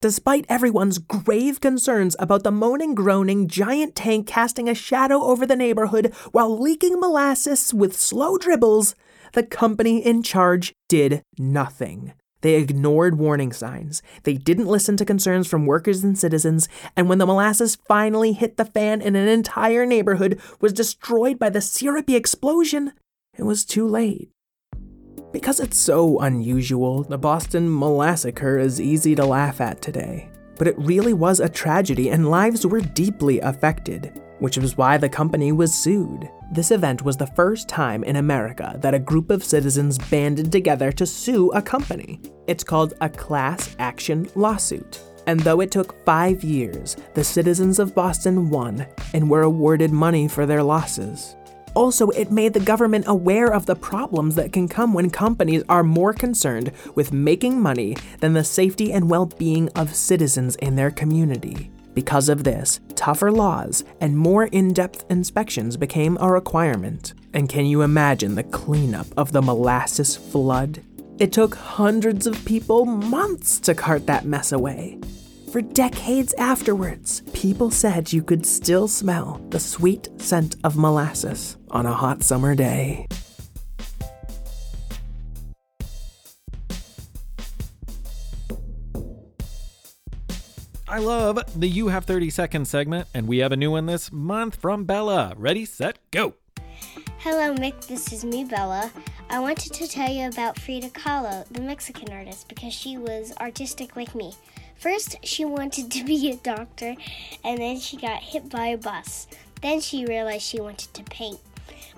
Despite 0.00 0.44
everyone's 0.48 0.98
grave 0.98 1.60
concerns 1.60 2.14
about 2.18 2.42
the 2.42 2.50
moaning, 2.50 2.94
groaning 2.94 3.48
giant 3.48 3.94
tank 3.94 4.26
casting 4.26 4.68
a 4.68 4.74
shadow 4.74 5.22
over 5.22 5.46
the 5.46 5.56
neighborhood 5.56 6.12
while 6.32 6.60
leaking 6.60 7.00
molasses 7.00 7.72
with 7.72 7.98
slow 7.98 8.36
dribbles, 8.36 8.94
the 9.32 9.42
company 9.42 10.04
in 10.04 10.22
charge 10.22 10.74
did 10.88 11.22
nothing. 11.38 12.12
They 12.44 12.56
ignored 12.56 13.16
warning 13.16 13.54
signs. 13.54 14.02
They 14.24 14.34
didn't 14.34 14.66
listen 14.66 14.98
to 14.98 15.06
concerns 15.06 15.46
from 15.46 15.64
workers 15.64 16.04
and 16.04 16.18
citizens, 16.18 16.68
and 16.94 17.08
when 17.08 17.16
the 17.16 17.24
molasses 17.24 17.78
finally 17.88 18.34
hit 18.34 18.58
the 18.58 18.66
fan 18.66 19.00
and 19.00 19.16
an 19.16 19.28
entire 19.28 19.86
neighborhood 19.86 20.38
was 20.60 20.74
destroyed 20.74 21.38
by 21.38 21.48
the 21.48 21.62
syrupy 21.62 22.16
explosion, 22.16 22.92
it 23.38 23.44
was 23.44 23.64
too 23.64 23.88
late. 23.88 24.28
Because 25.32 25.58
it's 25.58 25.78
so 25.78 26.18
unusual, 26.18 27.04
the 27.04 27.16
Boston 27.16 27.66
Molassacre 27.66 28.60
is 28.60 28.78
easy 28.78 29.14
to 29.14 29.24
laugh 29.24 29.62
at 29.62 29.80
today. 29.80 30.28
But 30.58 30.68
it 30.68 30.78
really 30.78 31.14
was 31.14 31.40
a 31.40 31.48
tragedy 31.48 32.10
and 32.10 32.30
lives 32.30 32.66
were 32.66 32.82
deeply 32.82 33.40
affected, 33.40 34.20
which 34.44 34.58
was 34.58 34.76
why 34.76 34.98
the 34.98 35.08
company 35.08 35.52
was 35.52 35.74
sued. 35.74 36.28
This 36.52 36.70
event 36.70 37.00
was 37.00 37.16
the 37.16 37.28
first 37.28 37.66
time 37.66 38.04
in 38.04 38.16
America 38.16 38.76
that 38.82 38.92
a 38.92 38.98
group 38.98 39.30
of 39.30 39.42
citizens 39.42 39.96
banded 39.96 40.52
together 40.52 40.92
to 40.92 41.06
sue 41.06 41.50
a 41.52 41.62
company. 41.62 42.20
It's 42.46 42.62
called 42.62 42.92
a 43.00 43.08
class 43.08 43.74
action 43.78 44.28
lawsuit. 44.34 45.00
And 45.26 45.40
though 45.40 45.62
it 45.62 45.70
took 45.70 46.04
five 46.04 46.44
years, 46.44 46.94
the 47.14 47.24
citizens 47.24 47.78
of 47.78 47.94
Boston 47.94 48.50
won 48.50 48.86
and 49.14 49.30
were 49.30 49.44
awarded 49.44 49.92
money 49.92 50.28
for 50.28 50.44
their 50.44 50.62
losses. 50.62 51.36
Also, 51.72 52.10
it 52.10 52.30
made 52.30 52.52
the 52.52 52.60
government 52.60 53.06
aware 53.08 53.50
of 53.50 53.64
the 53.64 53.74
problems 53.74 54.34
that 54.34 54.52
can 54.52 54.68
come 54.68 54.92
when 54.92 55.08
companies 55.08 55.62
are 55.70 55.82
more 55.82 56.12
concerned 56.12 56.70
with 56.94 57.14
making 57.14 57.62
money 57.62 57.96
than 58.20 58.34
the 58.34 58.44
safety 58.44 58.92
and 58.92 59.08
well 59.08 59.24
being 59.24 59.70
of 59.70 59.94
citizens 59.94 60.54
in 60.56 60.76
their 60.76 60.90
community. 60.90 61.70
Because 61.94 62.28
of 62.28 62.44
this, 62.44 62.80
tougher 62.96 63.30
laws 63.30 63.84
and 64.00 64.16
more 64.16 64.46
in 64.46 64.72
depth 64.72 65.04
inspections 65.08 65.76
became 65.76 66.18
a 66.20 66.30
requirement. 66.30 67.14
And 67.32 67.48
can 67.48 67.66
you 67.66 67.82
imagine 67.82 68.34
the 68.34 68.42
cleanup 68.42 69.06
of 69.16 69.32
the 69.32 69.42
molasses 69.42 70.16
flood? 70.16 70.82
It 71.18 71.32
took 71.32 71.54
hundreds 71.54 72.26
of 72.26 72.44
people 72.44 72.84
months 72.84 73.60
to 73.60 73.74
cart 73.74 74.06
that 74.06 74.24
mess 74.24 74.50
away. 74.50 74.98
For 75.52 75.62
decades 75.62 76.34
afterwards, 76.34 77.22
people 77.32 77.70
said 77.70 78.12
you 78.12 78.24
could 78.24 78.44
still 78.44 78.88
smell 78.88 79.40
the 79.50 79.60
sweet 79.60 80.08
scent 80.20 80.56
of 80.64 80.76
molasses 80.76 81.56
on 81.70 81.86
a 81.86 81.92
hot 81.92 82.24
summer 82.24 82.56
day. 82.56 83.06
I 90.94 90.98
love 90.98 91.40
the 91.56 91.66
You 91.66 91.88
Have 91.88 92.04
30 92.04 92.30
Seconds 92.30 92.70
segment, 92.70 93.08
and 93.12 93.26
we 93.26 93.38
have 93.38 93.50
a 93.50 93.56
new 93.56 93.72
one 93.72 93.86
this 93.86 94.12
month 94.12 94.54
from 94.54 94.84
Bella. 94.84 95.34
Ready, 95.36 95.64
set, 95.64 95.98
go. 96.12 96.34
Hello, 97.18 97.52
Mick. 97.52 97.88
This 97.88 98.12
is 98.12 98.24
me, 98.24 98.44
Bella. 98.44 98.92
I 99.28 99.40
wanted 99.40 99.72
to 99.72 99.88
tell 99.88 100.08
you 100.08 100.28
about 100.28 100.56
Frida 100.56 100.90
Kahlo, 100.90 101.48
the 101.48 101.62
Mexican 101.62 102.12
artist, 102.12 102.46
because 102.48 102.72
she 102.72 102.96
was 102.96 103.34
artistic 103.40 103.96
like 103.96 104.14
me. 104.14 104.34
First, 104.76 105.16
she 105.24 105.44
wanted 105.44 105.90
to 105.90 106.04
be 106.12 106.30
a 106.30 106.36
doctor, 106.36 106.94
and 107.42 107.58
then 107.58 107.80
she 107.80 107.96
got 107.96 108.22
hit 108.22 108.48
by 108.48 108.68
a 108.68 108.78
bus. 108.78 109.26
Then 109.62 109.80
she 109.80 110.06
realized 110.06 110.44
she 110.44 110.60
wanted 110.60 110.94
to 110.94 111.02
paint. 111.02 111.40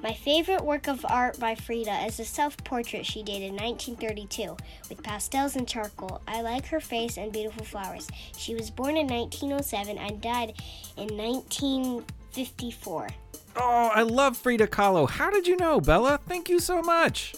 My 0.02 0.12
favorite 0.12 0.62
work 0.62 0.88
of 0.88 1.04
art 1.08 1.40
by 1.40 1.54
Frida 1.54 2.04
is 2.06 2.20
a 2.20 2.24
self 2.24 2.56
portrait 2.58 3.06
she 3.06 3.22
did 3.22 3.42
in 3.42 3.54
1932 3.56 4.56
with 4.88 5.02
pastels 5.02 5.56
and 5.56 5.66
charcoal. 5.66 6.20
I 6.28 6.42
like 6.42 6.66
her 6.66 6.80
face 6.80 7.16
and 7.16 7.32
beautiful 7.32 7.64
flowers. 7.64 8.08
She 8.36 8.54
was 8.54 8.70
born 8.70 8.96
in 8.96 9.06
1907 9.06 9.98
and 9.98 10.20
died 10.20 10.54
in 10.96 11.16
1954. 11.16 13.08
Oh, 13.56 13.90
I 13.94 14.02
love 14.02 14.36
Frida 14.36 14.66
Kahlo. 14.66 15.08
How 15.08 15.30
did 15.30 15.46
you 15.46 15.56
know, 15.56 15.80
Bella? 15.80 16.20
Thank 16.28 16.50
you 16.50 16.60
so 16.60 16.82
much. 16.82 17.34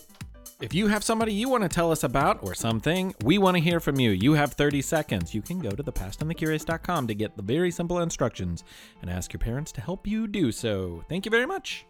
If 0.61 0.75
you 0.75 0.89
have 0.89 1.05
somebody 1.05 1.33
you 1.33 1.49
want 1.49 1.63
to 1.63 1.69
tell 1.69 1.93
us 1.93 2.03
about 2.03 2.43
or 2.43 2.53
something, 2.53 3.15
we 3.23 3.39
want 3.39 3.57
to 3.57 3.63
hear 3.63 3.79
from 3.79 4.01
you. 4.01 4.11
You 4.11 4.33
have 4.33 4.55
30 4.55 4.83
seconds. 4.83 5.33
You 5.33 5.41
can 5.41 5.61
go 5.61 5.71
to 5.71 5.85
thepastandthecurious.com 5.85 7.07
to 7.07 7.15
get 7.15 7.37
the 7.37 7.45
very 7.45 7.71
simple 7.71 8.01
instructions 8.01 8.65
and 9.01 9.09
ask 9.09 9.33
your 9.33 9.39
parents 9.39 9.71
to 9.73 9.81
help 9.81 10.05
you 10.05 10.27
do 10.27 10.51
so. 10.51 11.05
Thank 11.09 11.25
you 11.25 11.31
very 11.31 11.47
much. 11.47 11.87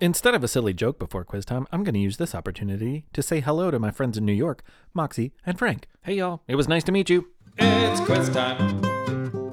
Instead 0.00 0.32
of 0.32 0.44
a 0.44 0.48
silly 0.48 0.72
joke 0.72 0.96
before 0.96 1.24
quiz 1.24 1.44
time, 1.44 1.66
I'm 1.72 1.82
going 1.82 1.94
to 1.94 1.98
use 1.98 2.18
this 2.18 2.32
opportunity 2.32 3.06
to 3.12 3.20
say 3.20 3.40
hello 3.40 3.72
to 3.72 3.80
my 3.80 3.90
friends 3.90 4.16
in 4.16 4.24
New 4.24 4.32
York, 4.32 4.62
Moxie 4.94 5.32
and 5.44 5.58
Frank. 5.58 5.88
Hey, 6.02 6.14
y'all. 6.14 6.40
It 6.46 6.54
was 6.54 6.68
nice 6.68 6.84
to 6.84 6.92
meet 6.92 7.10
you. 7.10 7.26
It's 7.58 8.00
quiz 8.02 8.28
time. 8.28 8.80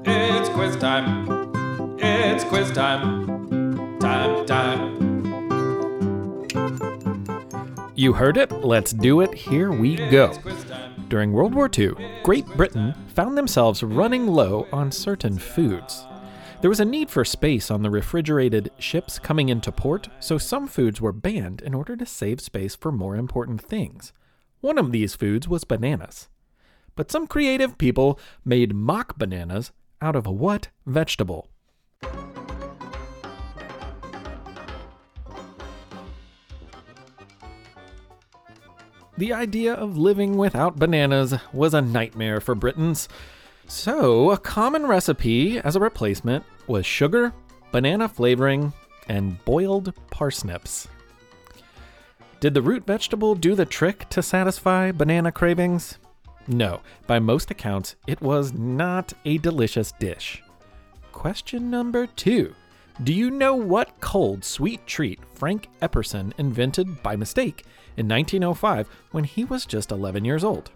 It's 0.04 0.48
quiz 0.50 0.76
time. 0.76 1.98
It's 1.98 2.44
quiz 2.44 2.70
time. 2.70 3.98
Time, 3.98 4.46
time. 4.46 4.96
You 7.96 8.12
heard 8.12 8.36
it. 8.36 8.52
Let's 8.52 8.92
do 8.92 9.22
it. 9.22 9.34
Here 9.34 9.72
we 9.72 9.96
go. 9.96 10.28
Quiz 10.28 10.62
time. 10.62 11.06
During 11.08 11.32
World 11.32 11.56
War 11.56 11.68
II, 11.76 11.94
Great 12.22 12.46
Britain 12.56 12.94
found 13.08 13.36
themselves 13.36 13.82
running 13.82 14.28
low 14.28 14.68
on 14.70 14.92
certain 14.92 15.40
foods. 15.40 16.06
There 16.66 16.70
was 16.70 16.80
a 16.80 16.84
need 16.84 17.10
for 17.10 17.24
space 17.24 17.70
on 17.70 17.82
the 17.82 17.90
refrigerated 17.90 18.72
ships 18.76 19.20
coming 19.20 19.50
into 19.50 19.70
port, 19.70 20.08
so 20.18 20.36
some 20.36 20.66
foods 20.66 21.00
were 21.00 21.12
banned 21.12 21.60
in 21.60 21.74
order 21.74 21.96
to 21.96 22.04
save 22.04 22.40
space 22.40 22.74
for 22.74 22.90
more 22.90 23.14
important 23.14 23.60
things. 23.60 24.12
One 24.62 24.76
of 24.76 24.90
these 24.90 25.14
foods 25.14 25.46
was 25.46 25.62
bananas. 25.62 26.28
But 26.96 27.12
some 27.12 27.28
creative 27.28 27.78
people 27.78 28.18
made 28.44 28.74
mock 28.74 29.16
bananas 29.16 29.70
out 30.02 30.16
of 30.16 30.26
a 30.26 30.32
what 30.32 30.70
vegetable? 30.86 31.50
The 39.16 39.32
idea 39.32 39.72
of 39.72 39.96
living 39.96 40.36
without 40.36 40.80
bananas 40.80 41.32
was 41.52 41.74
a 41.74 41.80
nightmare 41.80 42.40
for 42.40 42.56
Britons. 42.56 43.08
So, 43.68 44.32
a 44.32 44.38
common 44.38 44.86
recipe 44.86 45.60
as 45.60 45.76
a 45.76 45.80
replacement 45.80 46.44
was 46.68 46.86
sugar, 46.86 47.32
banana 47.72 48.08
flavoring, 48.08 48.72
and 49.08 49.42
boiled 49.44 49.92
parsnips. 50.10 50.88
Did 52.40 52.54
the 52.54 52.62
root 52.62 52.86
vegetable 52.86 53.34
do 53.34 53.54
the 53.54 53.64
trick 53.64 54.08
to 54.10 54.22
satisfy 54.22 54.92
banana 54.92 55.32
cravings? 55.32 55.98
No, 56.46 56.80
by 57.06 57.18
most 57.18 57.50
accounts, 57.50 57.96
it 58.06 58.20
was 58.20 58.52
not 58.52 59.12
a 59.24 59.38
delicious 59.38 59.92
dish. 59.98 60.42
Question 61.12 61.70
number 61.70 62.06
two 62.06 62.54
Do 63.02 63.12
you 63.12 63.30
know 63.30 63.54
what 63.54 64.00
cold, 64.00 64.44
sweet 64.44 64.86
treat 64.86 65.18
Frank 65.32 65.68
Epperson 65.80 66.32
invented 66.38 67.02
by 67.02 67.16
mistake 67.16 67.64
in 67.96 68.06
1905 68.06 68.88
when 69.12 69.24
he 69.24 69.44
was 69.44 69.66
just 69.66 69.90
11 69.90 70.24
years 70.24 70.44
old? 70.44 70.70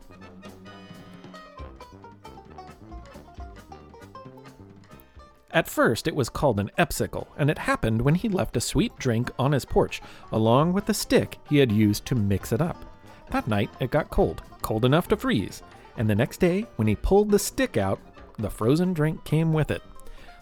At 5.53 5.69
first, 5.69 6.07
it 6.07 6.15
was 6.15 6.29
called 6.29 6.61
an 6.61 6.71
epsicle, 6.79 7.27
and 7.37 7.51
it 7.51 7.59
happened 7.59 8.03
when 8.03 8.15
he 8.15 8.29
left 8.29 8.57
a 8.57 8.61
sweet 8.61 8.97
drink 8.99 9.31
on 9.39 9.53
his 9.53 9.65
porch, 9.65 10.01
along 10.31 10.73
with 10.73 10.87
the 10.87 10.95
stick 10.95 11.39
he 11.49 11.59
had 11.59 11.73
used 11.73 12.07
to 12.07 12.15
mix 12.15 12.53
it 12.53 12.61
up. 12.61 12.85
That 13.31 13.49
night, 13.49 13.71
it 13.81 13.91
got 13.91 14.11
cold, 14.11 14.43
cold 14.63 14.85
enough 14.85 15.09
to 15.09 15.17
freeze, 15.17 15.63
and 15.97 16.09
the 16.09 16.15
next 16.15 16.39
day, 16.39 16.67
when 16.77 16.87
he 16.87 16.95
pulled 16.95 17.31
the 17.31 17.39
stick 17.39 17.77
out, 17.77 18.01
the 18.39 18.51
frozen 18.51 18.93
drink 18.93 19.25
came 19.25 19.53
with 19.53 19.71
it. 19.71 19.83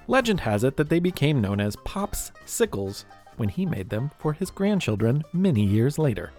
Legend 0.06 0.40
has 0.40 0.62
it 0.64 0.76
that 0.76 0.88
they 0.88 1.00
became 1.00 1.40
known 1.40 1.60
as 1.60 1.76
Pop's 1.76 2.32
Sickles 2.46 3.04
when 3.36 3.48
he 3.48 3.66
made 3.66 3.90
them 3.90 4.10
for 4.18 4.32
his 4.32 4.50
grandchildren 4.50 5.22
many 5.32 5.62
years 5.62 5.98
later. 5.98 6.32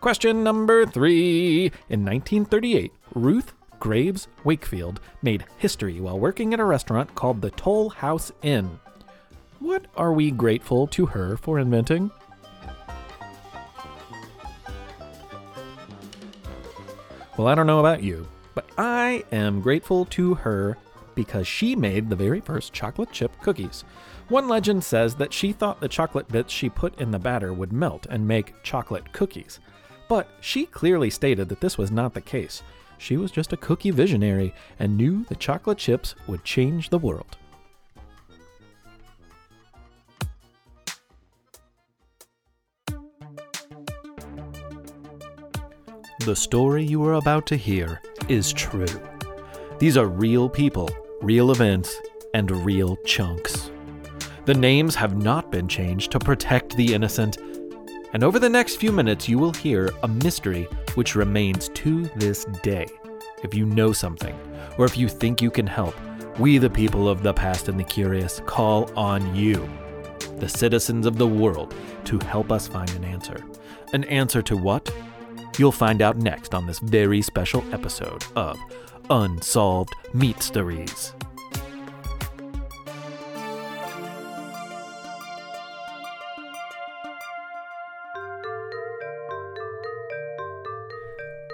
Question 0.00 0.44
number 0.44 0.86
three. 0.86 1.66
In 1.88 2.04
1938, 2.04 2.92
Ruth 3.14 3.54
Graves 3.78 4.28
Wakefield 4.44 5.00
made 5.22 5.44
history 5.56 6.00
while 6.00 6.18
working 6.18 6.52
at 6.52 6.60
a 6.60 6.64
restaurant 6.64 7.14
called 7.14 7.40
the 7.40 7.50
Toll 7.50 7.90
House 7.90 8.32
Inn. 8.42 8.78
What 9.60 9.86
are 9.96 10.12
we 10.12 10.30
grateful 10.30 10.86
to 10.88 11.06
her 11.06 11.36
for 11.36 11.58
inventing? 11.58 12.10
Well, 17.36 17.46
I 17.46 17.54
don't 17.54 17.66
know 17.66 17.80
about 17.80 18.02
you, 18.02 18.26
but 18.54 18.68
I 18.76 19.24
am 19.30 19.60
grateful 19.60 20.04
to 20.06 20.34
her 20.34 20.76
because 21.14 21.46
she 21.46 21.76
made 21.76 22.08
the 22.08 22.16
very 22.16 22.40
first 22.40 22.72
chocolate 22.72 23.12
chip 23.12 23.32
cookies. 23.40 23.84
One 24.28 24.48
legend 24.48 24.84
says 24.84 25.14
that 25.16 25.32
she 25.32 25.52
thought 25.52 25.80
the 25.80 25.88
chocolate 25.88 26.28
bits 26.28 26.52
she 26.52 26.68
put 26.68 27.00
in 27.00 27.10
the 27.10 27.18
batter 27.18 27.52
would 27.52 27.72
melt 27.72 28.06
and 28.10 28.26
make 28.26 28.60
chocolate 28.62 29.12
cookies. 29.12 29.58
But 30.08 30.28
she 30.40 30.66
clearly 30.66 31.10
stated 31.10 31.48
that 31.48 31.60
this 31.60 31.78
was 31.78 31.90
not 31.90 32.14
the 32.14 32.20
case. 32.20 32.62
She 32.98 33.16
was 33.16 33.30
just 33.30 33.52
a 33.52 33.56
cookie 33.56 33.92
visionary 33.92 34.52
and 34.78 34.96
knew 34.96 35.24
the 35.24 35.36
chocolate 35.36 35.78
chips 35.78 36.14
would 36.26 36.44
change 36.44 36.90
the 36.90 36.98
world. 36.98 37.36
The 46.20 46.36
story 46.36 46.84
you 46.84 47.02
are 47.06 47.14
about 47.14 47.46
to 47.46 47.56
hear 47.56 48.02
is 48.28 48.52
true. 48.52 48.86
These 49.78 49.96
are 49.96 50.06
real 50.06 50.48
people, 50.48 50.90
real 51.22 51.52
events, 51.52 51.96
and 52.34 52.50
real 52.66 52.96
chunks. 53.06 53.70
The 54.44 54.52
names 54.52 54.94
have 54.96 55.16
not 55.16 55.50
been 55.50 55.68
changed 55.68 56.10
to 56.12 56.18
protect 56.18 56.76
the 56.76 56.92
innocent. 56.92 57.38
And 58.12 58.24
over 58.24 58.38
the 58.38 58.48
next 58.50 58.76
few 58.76 58.92
minutes, 58.92 59.28
you 59.28 59.38
will 59.38 59.52
hear 59.52 59.90
a 60.02 60.08
mystery 60.08 60.68
which 60.98 61.14
remains 61.14 61.68
to 61.68 62.06
this 62.16 62.44
day. 62.64 62.84
If 63.44 63.54
you 63.54 63.64
know 63.64 63.92
something, 63.92 64.36
or 64.78 64.84
if 64.84 64.98
you 64.98 65.08
think 65.08 65.40
you 65.40 65.48
can 65.48 65.64
help, 65.64 65.94
we, 66.40 66.58
the 66.58 66.68
people 66.68 67.08
of 67.08 67.22
the 67.22 67.32
past 67.32 67.68
and 67.68 67.78
the 67.78 67.84
curious, 67.84 68.42
call 68.46 68.90
on 68.98 69.32
you, 69.32 69.70
the 70.38 70.48
citizens 70.48 71.06
of 71.06 71.16
the 71.16 71.28
world, 71.28 71.72
to 72.06 72.18
help 72.18 72.50
us 72.50 72.66
find 72.66 72.90
an 72.96 73.04
answer. 73.04 73.44
An 73.92 74.02
answer 74.06 74.42
to 74.42 74.56
what? 74.56 74.92
You'll 75.56 75.70
find 75.70 76.02
out 76.02 76.16
next 76.16 76.52
on 76.52 76.66
this 76.66 76.80
very 76.80 77.22
special 77.22 77.62
episode 77.72 78.24
of 78.34 78.58
Unsolved 79.08 79.94
Meat 80.12 80.42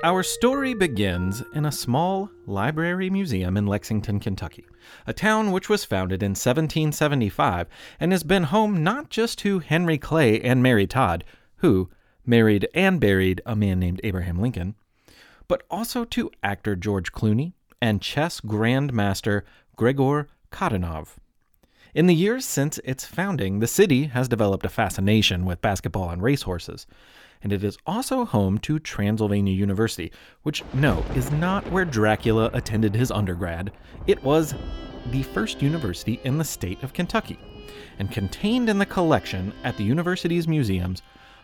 Our 0.04 0.22
story 0.22 0.74
begins 0.74 1.42
in 1.54 1.64
a 1.64 1.72
small 1.72 2.30
library 2.44 3.08
museum 3.08 3.56
in 3.56 3.66
Lexington, 3.66 4.20
Kentucky, 4.20 4.66
a 5.06 5.14
town 5.14 5.50
which 5.50 5.70
was 5.70 5.86
founded 5.86 6.22
in 6.22 6.32
1775 6.32 7.66
and 7.98 8.12
has 8.12 8.22
been 8.22 8.42
home 8.42 8.84
not 8.84 9.08
just 9.08 9.38
to 9.38 9.60
Henry 9.60 9.96
Clay 9.96 10.42
and 10.42 10.62
Mary 10.62 10.86
Todd, 10.86 11.24
who 11.56 11.88
married 12.26 12.68
and 12.74 13.00
buried 13.00 13.40
a 13.46 13.56
man 13.56 13.80
named 13.80 14.02
Abraham 14.04 14.38
Lincoln, 14.38 14.74
but 15.48 15.62
also 15.70 16.04
to 16.04 16.30
actor 16.42 16.76
George 16.76 17.10
Clooney 17.10 17.54
and 17.80 18.02
chess 18.02 18.42
grandmaster 18.42 19.40
Gregor 19.74 20.28
Khadanov. 20.52 21.16
In 21.94 22.08
the 22.08 22.14
years 22.14 22.44
since 22.44 22.80
its 22.82 23.04
founding, 23.04 23.60
the 23.60 23.68
city 23.68 24.06
has 24.06 24.26
developed 24.26 24.66
a 24.66 24.68
fascination 24.68 25.44
with 25.44 25.62
basketball 25.62 26.10
and 26.10 26.20
racehorses, 26.20 26.88
and 27.40 27.52
it 27.52 27.62
is 27.62 27.78
also 27.86 28.24
home 28.24 28.58
to 28.58 28.80
Transylvania 28.80 29.54
University, 29.54 30.10
which, 30.42 30.64
no, 30.74 31.04
is 31.14 31.30
not 31.30 31.64
where 31.70 31.84
Dracula 31.84 32.50
attended 32.52 32.96
his 32.96 33.12
undergrad. 33.12 33.70
It 34.08 34.20
was 34.24 34.56
the 35.12 35.22
first 35.22 35.62
university 35.62 36.18
in 36.24 36.36
the 36.36 36.42
state 36.42 36.82
of 36.82 36.92
Kentucky. 36.92 37.38
And 38.00 38.10
contained 38.10 38.68
in 38.68 38.78
the 38.78 38.86
collection 38.86 39.52
at 39.62 39.76
the 39.76 39.84
university's 39.84 40.48
museums 40.48 41.00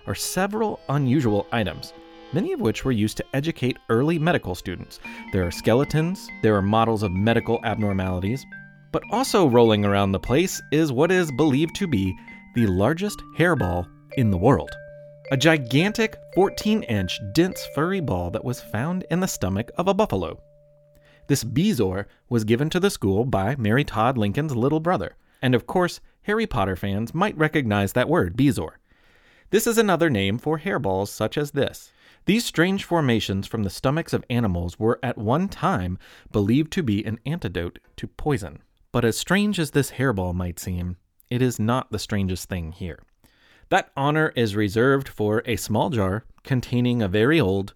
are 0.09 0.17
several 0.17 0.81
unusual 0.89 1.47
items, 1.53 1.93
many 2.33 2.53
of 2.53 2.61
which 2.61 2.85
were 2.85 2.91
used 2.91 3.19
to 3.19 3.27
educate 3.35 3.79
early 3.89 4.19
medical 4.19 4.57
students. 4.57 4.99
There 5.33 5.47
are 5.47 5.53
skeletons, 5.53 6.29
there 6.43 6.57
are 6.57 6.63
models 6.63 7.05
of 7.05 7.13
medical 7.13 7.61
abnormalities, 7.63 8.45
but 8.93 9.03
also 9.11 9.47
rolling 9.47 9.85
around 9.85 10.13
the 10.13 10.21
place 10.21 10.61
is 10.73 10.93
what 10.93 11.13
is 11.13 11.31
believed 11.33 11.75
to 11.77 11.87
be 11.87 12.15
the 12.55 12.67
largest 12.67 13.23
hairball 13.37 13.87
in 14.17 14.31
the 14.31 14.39
world 14.39 14.71
a 15.33 15.37
gigantic 15.37 16.17
14 16.35 16.83
inch 16.85 17.21
dense 17.33 17.65
furry 17.73 18.01
ball 18.01 18.33
that 18.33 18.45
was 18.45 18.61
found 18.61 19.07
in 19.13 19.21
the 19.21 19.29
stomach 19.29 19.71
of 19.79 19.87
a 19.87 19.95
buffalo. 19.95 20.43
This 21.29 21.45
bezoar 21.45 22.07
was 22.29 22.43
given 22.43 22.69
to 22.71 22.81
the 22.81 22.91
school 22.91 23.25
by 23.25 23.55
Mary 23.55 23.85
Todd 23.85 24.19
Lincoln's 24.19 24.57
little 24.57 24.81
brother, 24.81 25.17
and 25.41 25.55
of 25.55 25.69
course, 25.69 26.01
Harry 26.23 26.49
Potter 26.49 26.75
fans 26.75 27.15
might 27.15 27.39
recognize 27.39 27.93
that 27.93 28.09
word, 28.09 28.37
bezoar. 28.37 28.73
This 29.51 29.69
is 29.69 29.79
another 29.79 30.11
name 30.11 30.37
for 30.37 30.59
hairballs 30.59 31.09
such 31.09 31.39
as 31.39 31.53
this. 31.53 31.93
These 32.25 32.45
strange 32.45 32.83
formations 32.83 33.47
from 33.47 33.63
the 33.63 33.71
stomachs 33.71 34.13
of 34.13 34.25
animals 34.29 34.81
were 34.81 34.99
at 35.01 35.17
one 35.17 35.49
time 35.49 35.97
believed 36.33 36.73
to 36.73 36.83
be 36.83 37.05
an 37.05 37.21
antidote 37.25 37.79
to 37.99 38.09
poison. 38.09 38.63
But 38.93 39.05
as 39.05 39.17
strange 39.17 39.59
as 39.59 39.71
this 39.71 39.93
hairball 39.93 40.35
might 40.35 40.59
seem, 40.59 40.97
it 41.29 41.43
is 41.43 41.61
not 41.61 41.91
the 41.91 41.99
strangest 41.99 42.49
thing 42.49 42.73
here. 42.73 42.99
That 43.69 43.93
honor 43.97 44.33
is 44.35 44.57
reserved 44.57 45.09
for 45.09 45.43
a 45.47 45.57
small 45.57 45.91
jar 45.91 46.25
containing 46.43 47.01
a 47.01 47.09
very 47.09 47.41
old, 47.41 47.75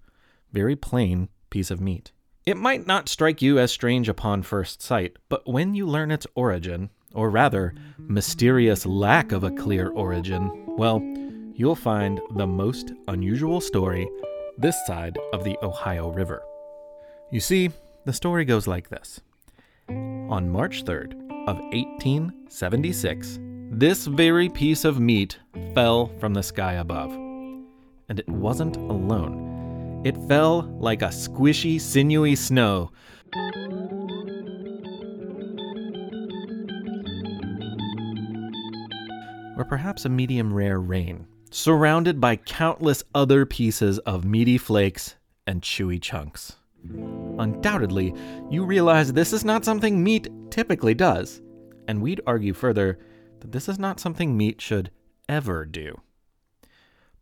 very 0.52 0.74
plain 0.74 1.28
piece 1.50 1.70
of 1.70 1.80
meat. 1.80 2.10
It 2.44 2.56
might 2.56 2.86
not 2.86 3.08
strike 3.08 3.40
you 3.40 3.58
as 3.58 3.70
strange 3.70 4.08
upon 4.08 4.42
first 4.42 4.82
sight, 4.82 5.16
but 5.28 5.46
when 5.46 5.74
you 5.74 5.86
learn 5.86 6.10
its 6.10 6.26
origin, 6.34 6.90
or 7.14 7.30
rather, 7.30 7.74
mysterious 7.96 8.84
lack 8.84 9.30
of 9.30 9.44
a 9.44 9.52
clear 9.52 9.90
origin, 9.90 10.50
well, 10.76 11.00
you'll 11.54 11.76
find 11.76 12.20
the 12.34 12.46
most 12.46 12.92
unusual 13.06 13.60
story 13.60 14.08
this 14.58 14.76
side 14.86 15.16
of 15.32 15.44
the 15.44 15.56
Ohio 15.62 16.10
River. 16.10 16.42
You 17.30 17.40
see, 17.40 17.70
the 18.04 18.12
story 18.12 18.44
goes 18.44 18.66
like 18.66 18.88
this. 18.88 19.20
On 20.30 20.48
March 20.48 20.84
3rd 20.84 21.12
of 21.46 21.58
1876, 21.72 23.38
this 23.70 24.06
very 24.06 24.48
piece 24.48 24.86
of 24.86 24.98
meat 24.98 25.38
fell 25.74 26.06
from 26.18 26.32
the 26.32 26.42
sky 26.42 26.74
above. 26.74 27.12
And 28.08 28.18
it 28.18 28.28
wasn't 28.28 28.76
alone. 28.76 30.02
It 30.02 30.16
fell 30.26 30.62
like 30.80 31.02
a 31.02 31.08
squishy, 31.08 31.78
sinewy 31.78 32.36
snow. 32.36 32.90
Or 39.58 39.66
perhaps 39.68 40.06
a 40.06 40.08
medium 40.08 40.54
rare 40.54 40.80
rain, 40.80 41.26
surrounded 41.50 42.18
by 42.18 42.36
countless 42.36 43.04
other 43.14 43.44
pieces 43.44 43.98
of 44.00 44.24
meaty 44.24 44.56
flakes 44.56 45.16
and 45.46 45.60
chewy 45.60 46.00
chunks. 46.00 46.56
Undoubtedly, 47.38 48.14
you 48.50 48.64
realize 48.64 49.12
this 49.12 49.32
is 49.32 49.44
not 49.44 49.64
something 49.64 50.02
meat 50.02 50.28
typically 50.50 50.94
does. 50.94 51.42
And 51.88 52.00
we'd 52.00 52.20
argue 52.26 52.54
further 52.54 52.98
that 53.40 53.52
this 53.52 53.68
is 53.68 53.78
not 53.78 54.00
something 54.00 54.36
meat 54.36 54.60
should 54.60 54.90
ever 55.28 55.64
do. 55.64 56.00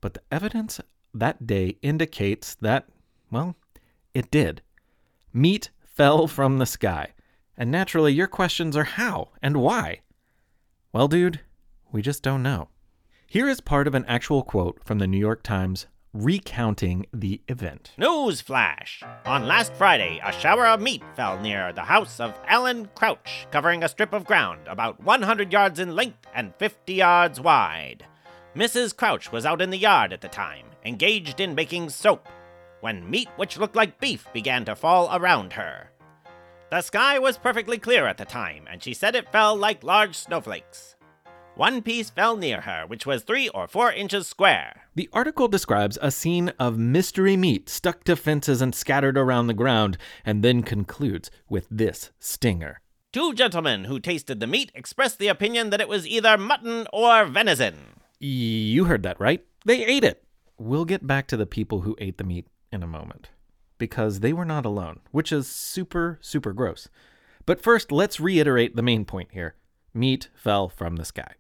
But 0.01 0.14
the 0.14 0.22
evidence 0.31 0.81
that 1.14 1.46
day 1.46 1.79
indicates 1.83 2.55
that, 2.57 2.88
well, 3.31 3.57
it 4.14 4.31
did. 4.31 4.62
Meat 5.33 5.70
fell 5.85 6.27
from 6.27 6.59
the 6.59 6.66
sky. 6.66 7.09
And 7.57 7.70
naturally, 7.70 8.12
your 8.12 8.27
questions 8.27 8.77
are 8.77 8.85
how 8.85 9.29
and 9.42 9.57
why? 9.59 10.01
Well, 10.92 11.09
dude, 11.09 11.40
we 11.90 12.03
just 12.03 12.22
don't 12.22 12.42
know. 12.42 12.68
Here 13.27 13.48
is 13.48 13.61
part 13.61 13.87
of 13.87 13.94
an 13.94 14.05
actual 14.07 14.42
quote 14.42 14.81
from 14.85 14.98
the 14.98 15.07
New 15.07 15.18
York 15.18 15.42
Times 15.42 15.87
recounting 16.14 17.07
the 17.12 17.40
event. 17.48 17.92
News 17.96 18.40
flash! 18.40 19.03
On 19.25 19.46
last 19.46 19.72
Friday, 19.75 20.20
a 20.22 20.33
shower 20.33 20.66
of 20.66 20.81
meat 20.81 21.03
fell 21.14 21.40
near 21.40 21.72
the 21.72 21.83
house 21.83 22.20
of 22.20 22.35
Allen 22.46 22.88
Crouch, 22.94 23.46
covering 23.51 23.83
a 23.83 23.88
strip 23.88 24.12
of 24.12 24.25
ground 24.25 24.61
about 24.66 25.03
100 25.03 25.53
yards 25.53 25.79
in 25.79 25.96
length 25.96 26.27
and 26.35 26.55
50 26.57 26.92
yards 26.92 27.40
wide. 27.40 28.05
Mrs. 28.55 28.94
Crouch 28.94 29.33
was 29.33 29.46
out 29.46 29.62
in 29.62 29.70
the 29.70 29.79
yard 29.79 30.12
at 30.12 30.20
the 30.20 30.29
time, 30.29 30.66
engaged 30.85 31.40
in 31.40 31.55
making 31.55 31.88
soap, 31.88 32.29
when 32.81 33.09
meat 33.09 33.29
which 33.37 33.59
looked 33.59 33.77
like 33.77 34.01
beef 34.01 34.27
began 34.35 34.64
to 34.66 34.77
fall 34.77 35.09
around 35.16 35.55
her. 35.55 35.90
The 36.70 36.83
sky 36.83 37.18
was 37.18 37.38
perfectly 37.38 37.79
clear 37.79 38.07
at 38.07 38.18
the 38.18 38.25
time, 38.25 38.66
and 38.70 38.83
she 38.83 38.94
said 38.94 39.14
it 39.14 39.31
fell 39.31 39.57
like 39.57 39.83
large 39.83 40.16
snowflakes. 40.16 40.91
One 41.54 41.82
piece 41.82 42.08
fell 42.08 42.38
near 42.38 42.62
her, 42.62 42.84
which 42.86 43.04
was 43.04 43.22
three 43.22 43.50
or 43.50 43.68
four 43.68 43.92
inches 43.92 44.26
square. 44.26 44.84
The 44.94 45.10
article 45.12 45.48
describes 45.48 45.98
a 46.00 46.10
scene 46.10 46.48
of 46.58 46.78
mystery 46.78 47.36
meat 47.36 47.68
stuck 47.68 48.04
to 48.04 48.16
fences 48.16 48.62
and 48.62 48.74
scattered 48.74 49.18
around 49.18 49.48
the 49.48 49.54
ground, 49.54 49.98
and 50.24 50.42
then 50.42 50.62
concludes 50.62 51.30
with 51.50 51.66
this 51.70 52.10
stinger. 52.18 52.80
Two 53.12 53.34
gentlemen 53.34 53.84
who 53.84 54.00
tasted 54.00 54.40
the 54.40 54.46
meat 54.46 54.72
expressed 54.74 55.18
the 55.18 55.28
opinion 55.28 55.68
that 55.68 55.80
it 55.82 55.88
was 55.88 56.06
either 56.06 56.38
mutton 56.38 56.86
or 56.90 57.26
venison. 57.26 58.00
You 58.18 58.86
heard 58.86 59.02
that 59.02 59.20
right. 59.20 59.44
They 59.66 59.84
ate 59.84 60.04
it. 60.04 60.24
We'll 60.56 60.86
get 60.86 61.06
back 61.06 61.26
to 61.28 61.36
the 61.36 61.44
people 61.44 61.82
who 61.82 61.96
ate 61.98 62.16
the 62.16 62.24
meat 62.24 62.46
in 62.72 62.82
a 62.82 62.86
moment, 62.86 63.28
because 63.76 64.20
they 64.20 64.32
were 64.32 64.46
not 64.46 64.64
alone, 64.64 65.00
which 65.10 65.30
is 65.30 65.48
super, 65.48 66.18
super 66.22 66.54
gross. 66.54 66.88
But 67.44 67.60
first, 67.60 67.92
let's 67.92 68.20
reiterate 68.20 68.74
the 68.74 68.82
main 68.82 69.04
point 69.04 69.28
here 69.32 69.54
meat 69.94 70.30
fell 70.34 70.70
from 70.70 70.96
the 70.96 71.04
sky. 71.04 71.34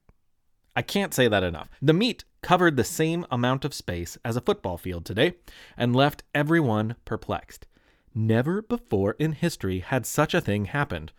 I 0.74 0.82
can't 0.82 1.12
say 1.12 1.28
that 1.28 1.42
enough. 1.42 1.68
The 1.80 1.92
meat 1.92 2.24
covered 2.42 2.76
the 2.76 2.84
same 2.84 3.26
amount 3.30 3.64
of 3.64 3.74
space 3.74 4.18
as 4.24 4.36
a 4.36 4.40
football 4.40 4.78
field 4.78 5.04
today 5.04 5.34
and 5.76 5.94
left 5.94 6.22
everyone 6.34 6.96
perplexed. 7.04 7.66
Never 8.14 8.62
before 8.62 9.16
in 9.18 9.32
history 9.32 9.80
had 9.80 10.06
such 10.06 10.34
a 10.34 10.40
thing 10.40 10.66
happened. 10.66 11.12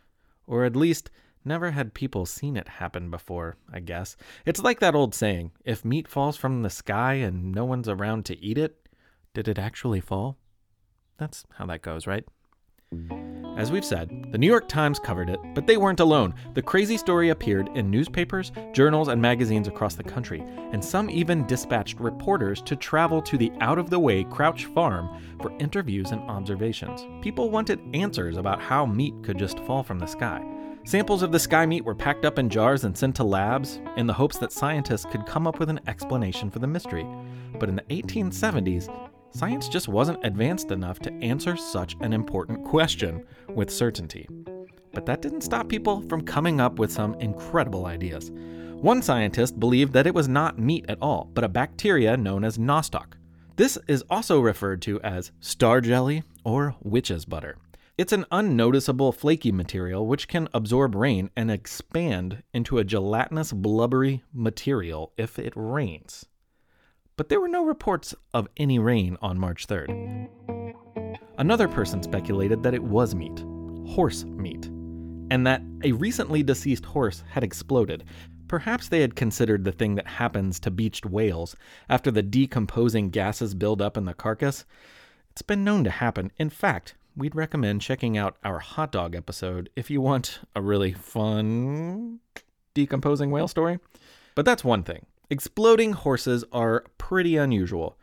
Or 0.45 0.63
at 0.63 0.75
least, 0.75 1.09
never 1.45 1.71
had 1.71 1.93
people 1.93 2.25
seen 2.25 2.57
it 2.57 2.67
happen 2.67 3.09
before, 3.09 3.55
I 3.71 3.79
guess. 3.79 4.17
It's 4.45 4.61
like 4.61 4.79
that 4.79 4.95
old 4.95 5.15
saying 5.15 5.51
if 5.63 5.85
meat 5.85 6.07
falls 6.07 6.37
from 6.37 6.61
the 6.61 6.69
sky 6.69 7.13
and 7.15 7.51
no 7.51 7.65
one's 7.65 7.89
around 7.89 8.25
to 8.25 8.39
eat 8.39 8.57
it, 8.57 8.87
did 9.33 9.47
it 9.47 9.57
actually 9.57 10.01
fall? 10.01 10.37
That's 11.17 11.45
how 11.55 11.65
that 11.67 11.81
goes, 11.81 12.05
right? 12.05 12.27
As 13.55 13.71
we've 13.71 13.85
said, 13.85 14.09
the 14.31 14.37
New 14.39 14.47
York 14.47 14.67
Times 14.67 14.97
covered 14.97 15.29
it, 15.29 15.39
but 15.53 15.67
they 15.67 15.77
weren't 15.77 15.99
alone. 15.99 16.33
The 16.55 16.61
crazy 16.61 16.97
story 16.97 17.29
appeared 17.29 17.69
in 17.75 17.91
newspapers, 17.91 18.51
journals, 18.73 19.09
and 19.09 19.21
magazines 19.21 19.67
across 19.67 19.93
the 19.93 20.03
country, 20.03 20.43
and 20.71 20.83
some 20.83 21.07
even 21.07 21.45
dispatched 21.45 21.99
reporters 21.99 22.63
to 22.63 22.75
travel 22.75 23.21
to 23.21 23.37
the 23.37 23.51
out 23.61 23.77
of 23.77 23.91
the 23.91 23.99
way 23.99 24.23
Crouch 24.23 24.65
Farm 24.65 25.21
for 25.39 25.55
interviews 25.59 26.11
and 26.11 26.21
observations. 26.21 27.05
People 27.21 27.51
wanted 27.51 27.79
answers 27.93 28.37
about 28.37 28.59
how 28.59 28.87
meat 28.87 29.13
could 29.21 29.37
just 29.37 29.59
fall 29.59 29.83
from 29.83 29.99
the 29.99 30.07
sky. 30.07 30.43
Samples 30.85 31.21
of 31.21 31.31
the 31.31 31.39
sky 31.39 31.65
meat 31.65 31.85
were 31.85 31.95
packed 31.95 32.25
up 32.25 32.39
in 32.39 32.49
jars 32.49 32.83
and 32.83 32.97
sent 32.97 33.15
to 33.15 33.23
labs 33.23 33.79
in 33.97 34.07
the 34.07 34.13
hopes 34.13 34.37
that 34.39 34.51
scientists 34.51 35.05
could 35.05 35.27
come 35.27 35.45
up 35.45 35.59
with 35.59 35.69
an 35.69 35.79
explanation 35.87 36.49
for 36.49 36.59
the 36.59 36.67
mystery. 36.67 37.07
But 37.59 37.69
in 37.69 37.75
the 37.75 37.83
1870s, 37.83 38.89
science 39.33 39.67
just 39.67 39.87
wasn't 39.87 40.23
advanced 40.23 40.71
enough 40.71 40.99
to 40.99 41.13
answer 41.21 41.57
such 41.57 41.95
an 42.01 42.13
important 42.13 42.63
question 42.63 43.25
with 43.49 43.69
certainty. 43.69 44.27
But 44.93 45.05
that 45.07 45.21
didn't 45.21 45.41
stop 45.41 45.67
people 45.67 46.01
from 46.07 46.21
coming 46.21 46.61
up 46.61 46.77
with 46.77 46.91
some 46.91 47.15
incredible 47.15 47.87
ideas. 47.87 48.31
One 48.73 49.01
scientist 49.01 49.59
believed 49.59 49.93
that 49.93 50.07
it 50.07 50.13
was 50.13 50.27
not 50.27 50.59
meat 50.59 50.85
at 50.87 50.99
all, 51.01 51.29
but 51.33 51.43
a 51.43 51.49
bacteria 51.49 52.15
known 52.15 52.43
as 52.43 52.57
nostoc. 52.57 53.13
This 53.55 53.77
is 53.87 54.03
also 54.09 54.39
referred 54.39 54.81
to 54.83 54.99
as 55.01 55.31
star 55.39 55.81
jelly 55.81 56.23
or 56.43 56.75
witch's 56.81 57.25
butter. 57.25 57.57
It's 57.97 58.11
an 58.11 58.25
unnoticeable 58.31 59.11
flaky 59.11 59.51
material 59.51 60.07
which 60.07 60.27
can 60.27 60.49
absorb 60.53 60.95
rain 60.95 61.29
and 61.35 61.51
expand 61.51 62.41
into 62.53 62.79
a 62.79 62.83
gelatinous 62.83 63.53
blubbery 63.53 64.23
material 64.33 65.13
if 65.15 65.37
it 65.37 65.53
rains. 65.55 66.25
But 67.15 67.29
there 67.29 67.39
were 67.39 67.47
no 67.47 67.63
reports 67.63 68.15
of 68.33 68.47
any 68.57 68.79
rain 68.79 69.17
on 69.21 69.39
March 69.39 69.67
3rd. 69.67 70.29
Another 71.37 71.67
person 71.67 72.01
speculated 72.01 72.63
that 72.63 72.73
it 72.73 72.83
was 72.83 73.13
meat, 73.13 73.43
horse 73.93 74.23
meat, 74.23 74.65
and 75.29 75.45
that 75.45 75.61
a 75.83 75.91
recently 75.91 76.41
deceased 76.41 76.85
horse 76.85 77.23
had 77.29 77.43
exploded. 77.43 78.03
Perhaps 78.47 78.89
they 78.89 79.01
had 79.01 79.15
considered 79.15 79.63
the 79.63 79.71
thing 79.71 79.95
that 79.95 80.07
happens 80.07 80.59
to 80.59 80.71
beached 80.71 81.05
whales 81.05 81.55
after 81.89 82.09
the 82.09 82.23
decomposing 82.23 83.09
gases 83.09 83.53
build 83.53 83.81
up 83.81 83.95
in 83.95 84.05
the 84.05 84.13
carcass. 84.13 84.65
It's 85.31 85.41
been 85.41 85.63
known 85.63 85.83
to 85.83 85.89
happen. 85.89 86.31
In 86.37 86.49
fact, 86.49 86.95
we'd 87.15 87.35
recommend 87.35 87.81
checking 87.81 88.17
out 88.17 88.37
our 88.43 88.59
hot 88.59 88.91
dog 88.91 89.15
episode 89.15 89.69
if 89.75 89.89
you 89.91 90.01
want 90.01 90.39
a 90.55 90.61
really 90.61 90.93
fun 90.93 92.19
decomposing 92.73 93.29
whale 93.29 93.47
story. 93.47 93.79
But 94.35 94.45
that's 94.45 94.63
one 94.63 94.83
thing. 94.83 95.05
Exploding 95.33 95.93
horses 95.93 96.45
are 96.51 96.85
pretty 96.99 97.37
unusual. 97.37 97.97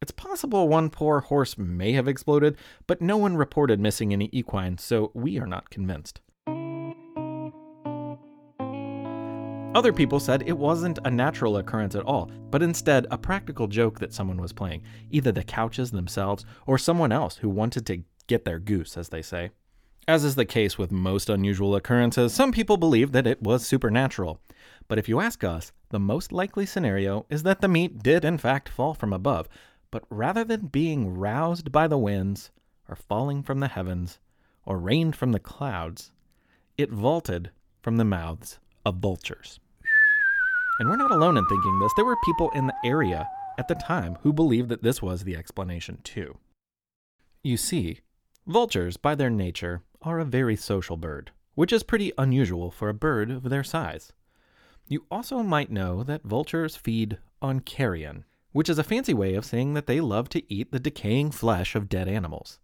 It's 0.00 0.10
possible 0.10 0.66
one 0.66 0.90
poor 0.90 1.20
horse 1.20 1.56
may 1.56 1.92
have 1.92 2.08
exploded, 2.08 2.56
but 2.88 3.00
no 3.00 3.16
one 3.16 3.36
reported 3.36 3.78
missing 3.78 4.12
any 4.12 4.28
equine, 4.32 4.78
so 4.78 5.12
we 5.14 5.38
are 5.38 5.46
not 5.46 5.70
convinced. 5.70 6.20
Other 9.76 9.92
people 9.92 10.18
said 10.18 10.42
it 10.44 10.58
wasn't 10.58 10.98
a 11.04 11.10
natural 11.12 11.56
occurrence 11.56 11.94
at 11.94 12.02
all, 12.02 12.32
but 12.50 12.64
instead 12.64 13.06
a 13.12 13.16
practical 13.16 13.68
joke 13.68 14.00
that 14.00 14.12
someone 14.12 14.42
was 14.42 14.52
playing, 14.52 14.82
either 15.12 15.30
the 15.30 15.44
Crouches 15.44 15.92
themselves 15.92 16.44
or 16.66 16.78
someone 16.78 17.12
else 17.12 17.36
who 17.36 17.48
wanted 17.48 17.86
to 17.86 18.02
get 18.26 18.44
their 18.44 18.58
goose, 18.58 18.96
as 18.96 19.10
they 19.10 19.22
say. 19.22 19.50
As 20.08 20.24
is 20.24 20.34
the 20.34 20.44
case 20.44 20.76
with 20.76 20.90
most 20.90 21.30
unusual 21.30 21.76
occurrences, 21.76 22.34
some 22.34 22.50
people 22.50 22.76
believe 22.76 23.12
that 23.12 23.28
it 23.28 23.40
was 23.40 23.64
supernatural. 23.64 24.40
But 24.88 24.98
if 24.98 25.08
you 25.08 25.20
ask 25.20 25.44
us, 25.44 25.70
the 25.92 26.00
most 26.00 26.32
likely 26.32 26.66
scenario 26.66 27.26
is 27.30 27.44
that 27.44 27.60
the 27.60 27.68
meat 27.68 28.02
did 28.02 28.24
in 28.24 28.38
fact 28.38 28.68
fall 28.68 28.94
from 28.94 29.12
above, 29.12 29.48
but 29.90 30.04
rather 30.08 30.42
than 30.42 30.66
being 30.66 31.14
roused 31.14 31.70
by 31.70 31.86
the 31.86 31.98
winds, 31.98 32.50
or 32.88 32.96
falling 32.96 33.42
from 33.42 33.60
the 33.60 33.68
heavens, 33.68 34.18
or 34.64 34.78
rained 34.78 35.14
from 35.14 35.32
the 35.32 35.38
clouds, 35.38 36.10
it 36.78 36.90
vaulted 36.90 37.50
from 37.82 37.98
the 37.98 38.04
mouths 38.04 38.58
of 38.86 38.96
vultures. 38.96 39.60
And 40.80 40.88
we're 40.88 40.96
not 40.96 41.12
alone 41.12 41.36
in 41.36 41.46
thinking 41.46 41.78
this. 41.78 41.92
There 41.94 42.06
were 42.06 42.16
people 42.24 42.50
in 42.54 42.66
the 42.66 42.74
area 42.84 43.28
at 43.58 43.68
the 43.68 43.74
time 43.74 44.16
who 44.22 44.32
believed 44.32 44.70
that 44.70 44.82
this 44.82 45.02
was 45.02 45.22
the 45.22 45.36
explanation, 45.36 45.98
too. 46.02 46.38
You 47.44 47.58
see, 47.58 48.00
vultures, 48.46 48.96
by 48.96 49.14
their 49.14 49.30
nature, 49.30 49.82
are 50.00 50.18
a 50.18 50.24
very 50.24 50.56
social 50.56 50.96
bird, 50.96 51.32
which 51.54 51.72
is 51.72 51.82
pretty 51.82 52.12
unusual 52.16 52.70
for 52.70 52.88
a 52.88 52.94
bird 52.94 53.30
of 53.30 53.50
their 53.50 53.62
size. 53.62 54.12
You 54.88 55.06
also 55.10 55.42
might 55.42 55.70
know 55.70 56.02
that 56.02 56.24
vultures 56.24 56.76
feed 56.76 57.18
on 57.40 57.60
carrion, 57.60 58.24
which 58.52 58.68
is 58.68 58.78
a 58.78 58.84
fancy 58.84 59.14
way 59.14 59.34
of 59.34 59.44
saying 59.44 59.74
that 59.74 59.86
they 59.86 60.00
love 60.00 60.28
to 60.30 60.52
eat 60.52 60.72
the 60.72 60.80
decaying 60.80 61.30
flesh 61.30 61.74
of 61.74 61.88
dead 61.88 62.08
animals. 62.08 62.58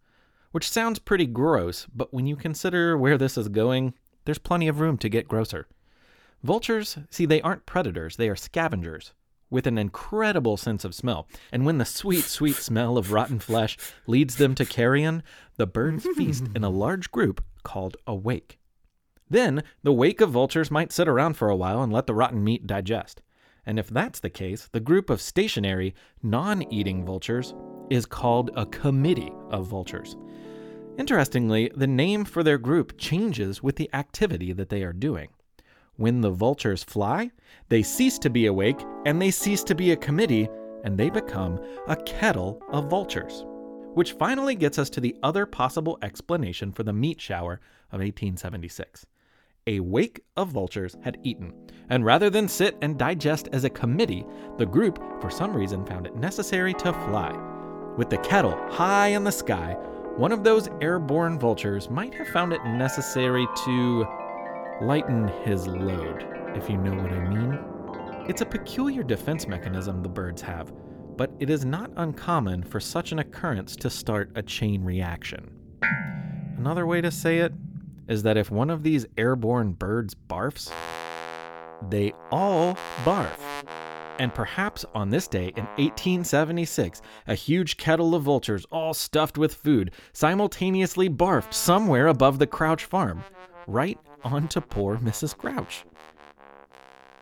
Which 0.50 0.70
sounds 0.70 0.98
pretty 0.98 1.26
gross, 1.26 1.87
but 1.94 2.12
when 2.12 2.26
you 2.26 2.37
consider 2.37 2.96
where 2.96 3.18
this 3.18 3.37
is 3.37 3.48
going, 3.48 3.94
there's 4.24 4.38
plenty 4.38 4.68
of 4.68 4.81
room 4.81 4.98
to 4.98 5.09
get 5.09 5.28
grosser. 5.28 5.66
Vultures, 6.42 6.98
see, 7.11 7.26
they 7.26 7.40
aren't 7.42 7.66
predators, 7.66 8.16
they 8.16 8.28
are 8.28 8.37
scavengers 8.37 9.12
with 9.50 9.66
an 9.66 9.78
incredible 9.78 10.57
sense 10.57 10.85
of 10.85 10.94
smell. 10.94 11.26
And 11.52 11.64
when 11.64 11.78
the 11.78 11.85
sweet, 11.85 12.24
sweet 12.24 12.57
smell 12.57 12.98
of 12.98 13.12
rotten 13.12 13.38
flesh 13.38 13.76
leads 14.07 14.37
them 14.37 14.54
to 14.57 14.64
carrion, 14.64 15.22
the 15.57 15.66
birds 15.66 16.07
feast 16.16 16.44
in 16.54 16.64
a 16.64 16.70
large 16.70 17.11
group 17.11 17.42
called 17.62 17.96
a 18.07 18.14
wake. 18.14 18.57
Then 19.30 19.62
the 19.82 19.92
wake 19.92 20.20
of 20.20 20.30
vultures 20.30 20.70
might 20.70 20.92
sit 20.92 21.08
around 21.08 21.34
for 21.34 21.48
a 21.48 21.56
while 21.56 21.82
and 21.82 21.92
let 21.92 22.06
the 22.06 22.14
rotten 22.14 22.42
meat 22.42 22.66
digest. 22.66 23.22
And 23.66 23.78
if 23.78 23.88
that's 23.88 24.20
the 24.20 24.30
case, 24.30 24.68
the 24.72 24.80
group 24.80 25.10
of 25.10 25.20
stationary, 25.20 25.94
non 26.22 26.62
eating 26.72 27.04
vultures 27.04 27.54
is 27.90 28.06
called 28.06 28.50
a 28.56 28.66
committee 28.66 29.32
of 29.50 29.66
vultures. 29.66 30.16
Interestingly, 30.98 31.70
the 31.76 31.86
name 31.86 32.24
for 32.24 32.42
their 32.42 32.58
group 32.58 32.98
changes 32.98 33.62
with 33.62 33.76
the 33.76 33.90
activity 33.94 34.52
that 34.52 34.68
they 34.68 34.82
are 34.82 34.92
doing. 34.92 35.28
When 35.96 36.20
the 36.20 36.30
vultures 36.30 36.82
fly, 36.82 37.30
they 37.68 37.82
cease 37.82 38.18
to 38.20 38.30
be 38.30 38.46
awake 38.46 38.80
and 39.04 39.20
they 39.20 39.30
cease 39.30 39.62
to 39.64 39.74
be 39.74 39.92
a 39.92 39.96
committee 39.96 40.48
and 40.84 40.96
they 40.96 41.10
become 41.10 41.60
a 41.86 41.96
kettle 41.96 42.62
of 42.70 42.88
vultures. 42.88 43.44
Which 43.94 44.12
finally 44.12 44.54
gets 44.54 44.78
us 44.78 44.90
to 44.90 45.00
the 45.00 45.16
other 45.22 45.44
possible 45.44 45.98
explanation 46.02 46.72
for 46.72 46.84
the 46.84 46.92
meat 46.92 47.20
shower 47.20 47.60
of 47.90 48.00
1876. 48.00 49.06
A 49.68 49.81
wake 49.81 50.22
of 50.38 50.48
vultures 50.48 50.96
had 51.02 51.18
eaten, 51.24 51.52
and 51.90 52.02
rather 52.02 52.31
than 52.31 52.48
sit 52.48 52.78
and 52.81 52.98
digest 52.98 53.50
as 53.52 53.64
a 53.64 53.70
committee, 53.70 54.24
the 54.57 54.64
group, 54.64 54.98
for 55.20 55.28
some 55.28 55.54
reason, 55.54 55.85
found 55.85 56.07
it 56.07 56.16
necessary 56.16 56.72
to 56.72 56.90
fly. 56.90 57.37
With 57.98 58.09
the 58.09 58.16
kettle 58.16 58.57
high 58.70 59.09
in 59.09 59.24
the 59.24 59.31
sky, 59.31 59.74
one 60.16 60.33
of 60.33 60.42
those 60.42 60.70
airborne 60.81 61.38
vultures 61.38 61.90
might 61.90 62.14
have 62.14 62.28
found 62.28 62.54
it 62.54 62.64
necessary 62.64 63.46
to 63.66 64.07
lighten 64.81 65.28
his 65.44 65.66
load, 65.66 66.26
if 66.57 66.70
you 66.70 66.78
know 66.78 66.94
what 66.94 67.12
I 67.12 67.28
mean. 67.28 67.59
It's 68.26 68.40
a 68.40 68.46
peculiar 68.46 69.02
defense 69.02 69.46
mechanism 69.46 70.02
the 70.02 70.09
birds 70.09 70.40
have, 70.40 70.72
but 71.18 71.31
it 71.40 71.50
is 71.50 71.66
not 71.66 71.90
uncommon 71.96 72.62
for 72.62 72.81
such 72.81 73.12
an 73.12 73.18
occurrence 73.18 73.76
to 73.76 73.90
start 73.90 74.33
a 74.35 74.42
chain 74.42 74.83
reaction. 74.83 75.50
Another 76.57 76.87
way 76.87 77.02
to 77.02 77.11
say 77.11 77.40
it 77.40 77.52
is 78.08 78.22
that 78.24 78.36
if 78.36 78.50
one 78.50 78.70
of 78.70 78.82
these 78.82 79.06
airborne 79.16 79.72
birds 79.72 80.14
barfs, 80.14 80.72
they 81.88 82.12
all 82.32 82.74
barf. 83.04 83.38
And 84.18 84.34
perhaps 84.34 84.84
on 84.94 85.10
this 85.10 85.28
day 85.28 85.52
in 85.56 85.64
1876, 85.76 87.02
a 87.28 87.34
huge 87.34 87.76
kettle 87.76 88.16
of 88.16 88.24
vultures, 88.24 88.66
all 88.72 88.92
stuffed 88.92 89.38
with 89.38 89.54
food, 89.54 89.92
simultaneously 90.12 91.08
barfed 91.08 91.54
somewhere 91.54 92.08
above 92.08 92.40
the 92.40 92.46
Crouch 92.46 92.84
farm, 92.84 93.22
right 93.68 93.98
onto 94.24 94.60
poor 94.60 94.96
Mrs. 94.96 95.36
Crouch. 95.36 95.84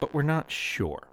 But 0.00 0.14
we're 0.14 0.22
not 0.22 0.50
sure. 0.50 1.06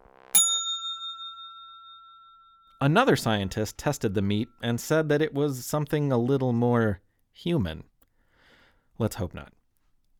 Another 2.79 3.15
scientist 3.15 3.77
tested 3.77 4.13
the 4.13 4.21
meat 4.21 4.49
and 4.61 4.79
said 4.79 5.09
that 5.09 5.21
it 5.21 5.33
was 5.33 5.65
something 5.65 6.11
a 6.11 6.17
little 6.17 6.53
more 6.53 7.01
human. 7.33 7.83
Let's 8.97 9.15
hope 9.15 9.33
not. 9.33 9.51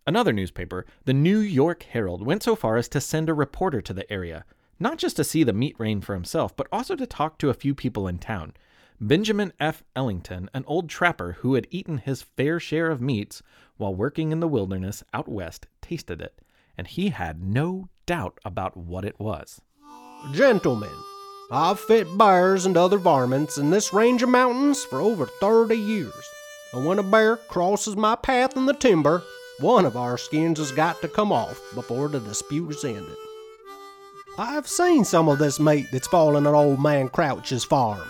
Another 0.06 0.34
newspaper, 0.34 0.86
the 1.06 1.14
New 1.14 1.40
York 1.40 1.84
Herald, 1.84 2.26
went 2.26 2.44
so 2.44 2.56
far 2.56 2.76
as 2.76 2.90
to 2.90 3.00
send 3.00 3.30
a 3.30 3.34
reporter 3.34 3.82
to 3.82 3.94
the 3.94 4.12
area, 4.12 4.44
not 4.78 4.98
just 4.98 5.16
to 5.16 5.24
see 5.24 5.44
the 5.44 5.54
meat 5.54 5.76
rain 5.80 6.02
for 6.02 6.14
himself, 6.14 6.56
but 6.56 6.68
also 6.72 6.96
to 6.96 7.08
talk 7.08 7.38
to 7.38 7.50
a 7.50 7.54
few 7.54 7.74
people 7.74 8.08
in 8.08 8.18
town. 8.18 8.54
Benjamin 9.00 9.54
F. 9.60 9.82
Ellington, 9.96 10.50
an 10.54 10.66
old 10.68 10.90
trapper 10.90 11.38
who 11.40 11.56
had 11.56 11.68
eaten 11.72 12.00
his 12.00 12.22
fair 12.22 12.60
share 12.60 12.92
of 12.92 13.02
meats 13.02 13.42
while 13.78 13.96
working 13.96 14.32
in 14.32 14.42
the 14.42 14.48
wilderness 14.48 15.04
out 15.14 15.30
west, 15.30 15.68
tasted 15.82 16.22
it, 16.22 16.42
and 16.78 16.88
he 16.88 17.10
had 17.10 17.42
no 17.42 17.88
doubt 18.06 18.40
about 18.44 18.76
what 18.76 19.06
it 19.06 19.20
was. 19.20 19.62
Gentlemen, 20.34 20.90
I've 21.50 21.80
fed 21.80 22.18
bears 22.18 22.66
and 22.66 22.76
other 22.76 22.98
varmints 22.98 23.58
in 23.58 23.70
this 23.70 23.94
range 23.94 24.22
of 24.22 24.30
mountains 24.30 24.84
for 24.84 25.00
over 25.00 25.26
30 25.26 25.76
years. 25.76 26.30
And 26.74 26.86
when 26.86 27.00
a 27.00 27.04
bear 27.04 27.38
crosses 27.38 27.96
my 27.96 28.16
path 28.16 28.58
in 28.58 28.66
the 28.66 28.74
timber, 28.74 29.24
one 29.60 29.86
of 29.86 29.96
our 29.96 30.18
skins 30.18 30.60
has 30.60 30.72
got 30.72 31.02
to 31.02 31.08
come 31.08 31.32
off 31.32 31.62
before 31.76 32.08
the 32.08 32.20
dispute 32.20 32.72
is 32.72 32.84
ended. 32.84 33.16
I've 34.38 34.68
seen 34.68 35.06
some 35.06 35.30
of 35.30 35.38
this 35.38 35.60
meat 35.60 35.88
that's 35.92 36.08
fallen 36.08 36.48
on 36.48 36.56
old 36.56 36.82
man 36.82 37.10
Crouch's 37.10 37.64
farm. 37.64 38.08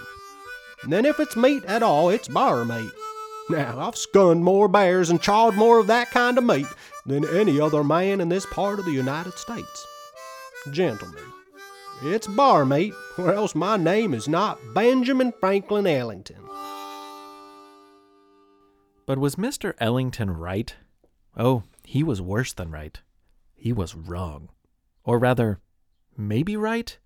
And 0.84 1.06
if 1.06 1.20
it's 1.20 1.36
meat 1.36 1.66
at 1.66 1.84
all, 1.84 2.10
it's 2.10 2.28
bear 2.28 2.64
meat. 2.64 2.92
Now, 3.50 3.78
I've 3.80 3.98
skunned 3.98 4.44
more 4.44 4.70
bears 4.70 5.10
and 5.10 5.22
chawed 5.22 5.56
more 5.56 5.80
of 5.80 5.88
that 5.88 6.12
kind 6.12 6.38
of 6.38 6.46
meat 6.46 6.68
than 7.06 7.28
any 7.28 7.60
other 7.60 7.84
man 7.84 8.22
in 8.22 8.30
this 8.30 8.46
part 8.46 8.80
of 8.80 8.86
the 8.86 8.92
United 8.92 9.34
States. 9.34 9.86
Gentlemen, 10.72 11.24
it's 12.04 12.28
bar 12.28 12.66
meat, 12.66 12.94
or 13.18 13.34
else 13.34 13.54
my 13.54 13.76
name 13.76 14.14
is 14.14 14.30
not 14.30 14.60
Benjamin 14.74 15.34
Franklin 15.42 15.86
Ellington. 15.86 16.38
But 19.06 19.18
was 19.18 19.36
Mr. 19.36 19.74
Ellington 19.80 20.32
right? 20.32 20.76
Oh, 21.36 21.64
he 21.84 22.04
was 22.04 22.22
worse 22.22 22.54
than 22.54 22.72
right. 22.72 23.02
He 23.54 23.74
was 23.74 23.96
wrong. 23.96 24.50
Or 25.04 25.20
rather, 25.20 25.60
maybe 26.18 26.56
right 26.56 26.98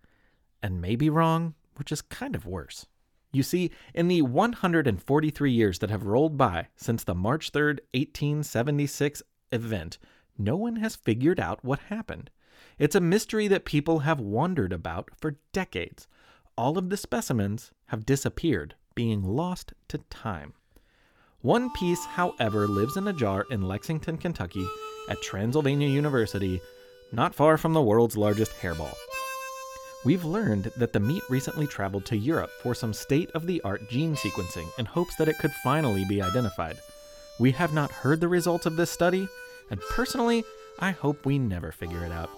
and 0.62 0.82
maybe 0.82 1.10
wrong. 1.10 1.54
which 1.76 1.92
is 1.92 2.02
kind 2.02 2.36
of 2.36 2.46
worse. 2.46 2.88
You 3.32 3.44
see, 3.44 3.72
in 3.94 4.08
the 4.08 4.24
143 4.24 5.52
years 5.52 5.80
that 5.80 5.90
have 5.90 6.06
rolled 6.06 6.38
by 6.38 6.68
since 6.76 7.04
the 7.04 7.14
March 7.14 7.52
3rd, 7.52 7.80
1876 7.94 9.22
event, 9.52 10.00
no 10.38 10.56
one 10.56 10.78
has 10.78 10.96
figured 10.96 11.40
out 11.40 11.64
what 11.64 11.80
happened. 11.82 12.30
It's 12.80 12.96
a 12.96 13.00
mystery 13.02 13.48
that 13.48 13.66
people 13.66 14.00
have 14.00 14.20
wondered 14.20 14.74
about 14.74 15.10
for 15.20 15.38
decades. 15.52 16.08
All 16.58 16.78
of 16.78 16.90
the 16.90 16.98
specimens 16.98 17.72
have 17.88 18.06
disappeared, 18.06 18.76
being 18.96 19.22
lost 19.24 19.74
to 19.90 20.00
time. 20.10 20.54
One 21.48 21.70
piece, 21.70 22.04
however, 22.04 22.68
lives 22.68 22.98
in 22.98 23.08
a 23.08 23.14
jar 23.14 23.46
in 23.50 23.62
Lexington, 23.62 24.18
Kentucky, 24.18 24.68
at 25.08 25.22
Transylvania 25.22 25.88
University, 25.88 26.60
not 27.14 27.34
far 27.34 27.58
from 27.58 27.72
the 27.72 27.82
world's 27.82 28.18
largest 28.18 28.52
hairball. 28.60 28.94
We've 30.04 30.26
learned 30.26 30.74
that 30.76 30.92
the 30.92 31.00
meat 31.00 31.24
recently 31.30 31.66
traveled 31.66 32.04
to 32.08 32.18
Europe 32.18 32.50
for 32.62 32.76
some 32.76 32.94
state 32.94 33.32
of 33.32 33.48
the 33.48 33.62
art 33.62 33.90
gene 33.90 34.18
sequencing 34.18 34.68
in 34.78 34.84
hopes 34.86 35.16
that 35.16 35.30
it 35.30 35.38
could 35.38 35.54
finally 35.64 36.04
be 36.04 36.22
identified. 36.22 36.80
We 37.40 37.52
have 37.52 37.72
not 37.72 37.92
heard 37.92 38.20
the 38.20 38.28
results 38.28 38.66
of 38.66 38.76
this 38.76 38.92
study, 38.92 39.26
and 39.72 39.80
personally, 39.90 40.44
I 40.80 40.92
hope 40.92 41.26
we 41.26 41.40
never 41.40 41.72
figure 41.72 42.04
it 42.04 42.12
out. 42.12 42.30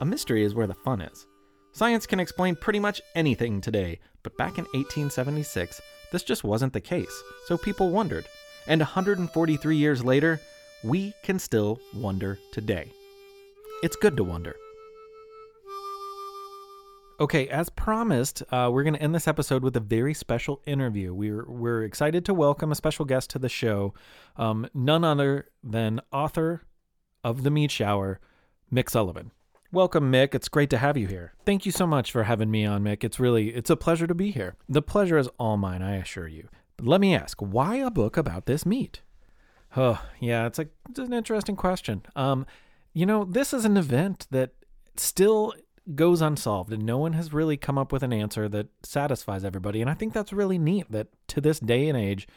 A 0.00 0.06
mystery 0.06 0.42
is 0.42 0.54
where 0.54 0.66
the 0.66 0.72
fun 0.72 1.02
is. 1.02 1.26
Science 1.72 2.06
can 2.06 2.18
explain 2.18 2.56
pretty 2.56 2.80
much 2.80 3.02
anything 3.14 3.60
today, 3.60 4.00
but 4.22 4.38
back 4.38 4.56
in 4.56 4.64
1876, 4.72 5.82
this 6.12 6.22
just 6.22 6.44
wasn't 6.44 6.72
the 6.72 6.80
case, 6.80 7.22
so 7.46 7.58
people 7.58 7.90
wondered. 7.90 8.26
And 8.68 8.80
143 8.80 9.76
years 9.76 10.04
later, 10.04 10.40
we 10.84 11.14
can 11.24 11.38
still 11.38 11.80
wonder 11.94 12.38
today. 12.52 12.92
It's 13.82 13.96
good 13.96 14.16
to 14.18 14.24
wonder. 14.24 14.54
Okay, 17.18 17.48
as 17.48 17.68
promised, 17.70 18.42
uh, 18.50 18.68
we're 18.72 18.82
going 18.82 18.94
to 18.94 19.02
end 19.02 19.14
this 19.14 19.28
episode 19.28 19.62
with 19.62 19.76
a 19.76 19.80
very 19.80 20.12
special 20.12 20.60
interview. 20.66 21.14
We're 21.14 21.44
we're 21.48 21.84
excited 21.84 22.24
to 22.24 22.34
welcome 22.34 22.72
a 22.72 22.74
special 22.74 23.04
guest 23.04 23.30
to 23.30 23.38
the 23.38 23.48
show, 23.48 23.94
um, 24.36 24.68
none 24.74 25.04
other 25.04 25.46
than 25.62 26.00
author 26.12 26.62
of 27.22 27.42
the 27.42 27.50
Meat 27.50 27.70
Shower, 27.70 28.18
Mick 28.72 28.90
Sullivan. 28.90 29.30
Welcome, 29.74 30.12
Mick. 30.12 30.34
It's 30.34 30.50
great 30.50 30.68
to 30.68 30.76
have 30.76 30.98
you 30.98 31.06
here. 31.06 31.32
Thank 31.46 31.64
you 31.64 31.72
so 31.72 31.86
much 31.86 32.12
for 32.12 32.24
having 32.24 32.50
me 32.50 32.66
on, 32.66 32.84
Mick. 32.84 33.02
It's 33.02 33.18
really 33.18 33.54
it's 33.54 33.70
a 33.70 33.76
pleasure 33.76 34.06
to 34.06 34.14
be 34.14 34.30
here. 34.30 34.54
The 34.68 34.82
pleasure 34.82 35.16
is 35.16 35.30
all 35.38 35.56
mine, 35.56 35.80
I 35.80 35.96
assure 35.96 36.28
you. 36.28 36.50
But 36.76 36.86
let 36.86 37.00
me 37.00 37.14
ask, 37.14 37.40
why 37.40 37.76
a 37.76 37.90
book 37.90 38.18
about 38.18 38.44
this 38.44 38.66
meat? 38.66 39.00
Oh, 39.74 40.04
yeah, 40.20 40.44
it's 40.44 40.58
a 40.58 40.68
it's 40.90 40.98
an 40.98 41.14
interesting 41.14 41.56
question. 41.56 42.02
Um, 42.14 42.44
you 42.92 43.06
know, 43.06 43.24
this 43.24 43.54
is 43.54 43.64
an 43.64 43.78
event 43.78 44.26
that 44.30 44.50
still 44.98 45.54
goes 45.94 46.20
unsolved 46.20 46.70
and 46.70 46.84
no 46.84 46.98
one 46.98 47.14
has 47.14 47.32
really 47.32 47.56
come 47.56 47.78
up 47.78 47.92
with 47.92 48.02
an 48.02 48.12
answer 48.12 48.50
that 48.50 48.68
satisfies 48.82 49.42
everybody. 49.42 49.80
And 49.80 49.88
I 49.88 49.94
think 49.94 50.12
that's 50.12 50.34
really 50.34 50.58
neat 50.58 50.92
that 50.92 51.06
to 51.28 51.40
this 51.40 51.58
day 51.58 51.88
and 51.88 51.96
age, 51.96 52.28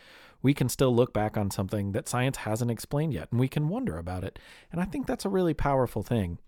we 0.41 0.53
can 0.53 0.69
still 0.69 0.95
look 0.95 1.11
back 1.11 1.35
on 1.35 1.51
something 1.51 1.91
that 1.91 2.07
science 2.07 2.37
hasn't 2.37 2.71
explained 2.71 3.13
yet 3.13 3.27
and 3.29 3.41
we 3.41 3.49
can 3.49 3.67
wonder 3.67 3.97
about 3.97 4.23
it. 4.23 4.39
And 4.71 4.79
I 4.79 4.85
think 4.85 5.05
that's 5.05 5.25
a 5.25 5.29
really 5.29 5.53
powerful 5.53 6.01
thing. 6.01 6.39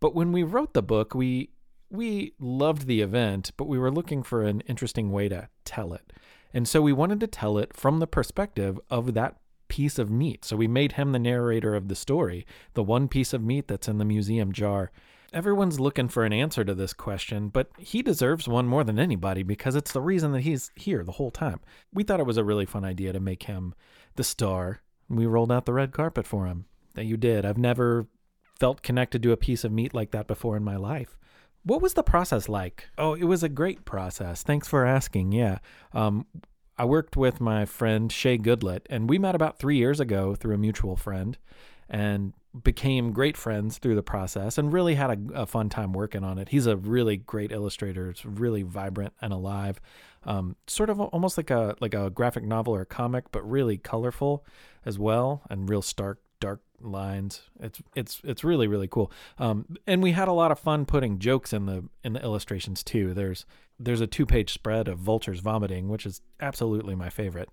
But 0.00 0.14
when 0.14 0.32
we 0.32 0.42
wrote 0.42 0.74
the 0.74 0.82
book, 0.82 1.14
we 1.14 1.50
we 1.90 2.34
loved 2.40 2.86
the 2.86 3.00
event, 3.00 3.52
but 3.56 3.68
we 3.68 3.78
were 3.78 3.92
looking 3.92 4.22
for 4.22 4.42
an 4.42 4.60
interesting 4.62 5.12
way 5.12 5.28
to 5.28 5.48
tell 5.64 5.92
it. 5.92 6.12
And 6.52 6.66
so 6.66 6.82
we 6.82 6.92
wanted 6.92 7.20
to 7.20 7.26
tell 7.26 7.58
it 7.58 7.76
from 7.76 7.98
the 7.98 8.06
perspective 8.06 8.80
of 8.90 9.14
that 9.14 9.36
piece 9.68 9.98
of 9.98 10.10
meat. 10.10 10.44
So 10.44 10.56
we 10.56 10.68
made 10.68 10.92
him 10.92 11.12
the 11.12 11.18
narrator 11.18 11.74
of 11.74 11.88
the 11.88 11.94
story, 11.94 12.46
the 12.74 12.82
one 12.82 13.08
piece 13.08 13.32
of 13.32 13.42
meat 13.42 13.68
that's 13.68 13.88
in 13.88 13.98
the 13.98 14.04
museum 14.04 14.52
jar. 14.52 14.90
Everyone's 15.32 15.80
looking 15.80 16.08
for 16.08 16.24
an 16.24 16.32
answer 16.32 16.64
to 16.64 16.74
this 16.74 16.92
question, 16.92 17.48
but 17.48 17.70
he 17.78 18.00
deserves 18.00 18.48
one 18.48 18.66
more 18.66 18.84
than 18.84 18.98
anybody 18.98 19.42
because 19.42 19.74
it's 19.74 19.92
the 19.92 20.00
reason 20.00 20.32
that 20.32 20.42
he's 20.42 20.70
here 20.76 21.02
the 21.02 21.12
whole 21.12 21.30
time. 21.30 21.60
We 21.92 22.04
thought 22.04 22.20
it 22.20 22.26
was 22.26 22.36
a 22.36 22.44
really 22.44 22.64
fun 22.64 22.84
idea 22.84 23.12
to 23.12 23.20
make 23.20 23.44
him 23.44 23.74
the 24.14 24.24
star. 24.24 24.80
We 25.08 25.26
rolled 25.26 25.52
out 25.52 25.66
the 25.66 25.72
red 25.72 25.92
carpet 25.92 26.26
for 26.26 26.46
him. 26.46 26.66
That 26.94 27.04
you 27.04 27.18
did. 27.18 27.44
I've 27.44 27.58
never 27.58 28.06
felt 28.58 28.82
connected 28.82 29.22
to 29.22 29.32
a 29.32 29.36
piece 29.36 29.64
of 29.64 29.72
meat 29.72 29.94
like 29.94 30.10
that 30.12 30.26
before 30.26 30.56
in 30.56 30.64
my 30.64 30.76
life. 30.76 31.16
What 31.62 31.82
was 31.82 31.94
the 31.94 32.02
process 32.02 32.48
like? 32.48 32.88
Oh, 32.96 33.14
it 33.14 33.24
was 33.24 33.42
a 33.42 33.48
great 33.48 33.84
process. 33.84 34.42
Thanks 34.42 34.68
for 34.68 34.86
asking. 34.86 35.32
Yeah. 35.32 35.58
Um, 35.92 36.26
I 36.78 36.84
worked 36.84 37.16
with 37.16 37.40
my 37.40 37.64
friend 37.64 38.12
Shay 38.12 38.38
Goodlet, 38.38 38.82
and 38.90 39.08
we 39.08 39.18
met 39.18 39.34
about 39.34 39.58
three 39.58 39.76
years 39.76 39.98
ago 39.98 40.34
through 40.34 40.54
a 40.54 40.58
mutual 40.58 40.94
friend 40.94 41.36
and 41.88 42.34
became 42.62 43.12
great 43.12 43.36
friends 43.36 43.78
through 43.78 43.94
the 43.94 44.02
process 44.02 44.58
and 44.58 44.72
really 44.72 44.94
had 44.94 45.10
a, 45.10 45.42
a 45.42 45.46
fun 45.46 45.68
time 45.68 45.92
working 45.92 46.24
on 46.24 46.38
it. 46.38 46.48
He's 46.50 46.66
a 46.66 46.76
really 46.76 47.16
great 47.16 47.52
illustrator. 47.52 48.10
It's 48.10 48.24
really 48.24 48.62
vibrant 48.62 49.14
and 49.20 49.32
alive. 49.32 49.80
Um, 50.24 50.56
sort 50.66 50.90
of 50.90 51.00
almost 51.00 51.36
like 51.36 51.50
a 51.50 51.76
like 51.80 51.94
a 51.94 52.10
graphic 52.10 52.44
novel 52.44 52.74
or 52.74 52.82
a 52.82 52.86
comic, 52.86 53.30
but 53.30 53.48
really 53.48 53.76
colorful 53.76 54.44
as 54.84 54.98
well 54.98 55.42
and 55.50 55.68
real 55.68 55.82
stark 55.82 56.20
dark 56.40 56.60
lines. 56.80 57.42
It's 57.60 57.80
it's 57.94 58.20
it's 58.24 58.44
really 58.44 58.66
really 58.66 58.88
cool. 58.88 59.10
Um, 59.38 59.76
and 59.86 60.02
we 60.02 60.12
had 60.12 60.28
a 60.28 60.32
lot 60.32 60.52
of 60.52 60.58
fun 60.58 60.86
putting 60.86 61.18
jokes 61.18 61.52
in 61.52 61.66
the 61.66 61.84
in 62.04 62.12
the 62.12 62.22
illustrations 62.22 62.82
too. 62.82 63.14
There's 63.14 63.46
there's 63.78 64.00
a 64.00 64.06
two 64.06 64.26
page 64.26 64.52
spread 64.52 64.88
of 64.88 64.98
vultures 64.98 65.40
vomiting, 65.40 65.88
which 65.88 66.06
is 66.06 66.20
absolutely 66.40 66.94
my 66.94 67.10
favorite, 67.10 67.48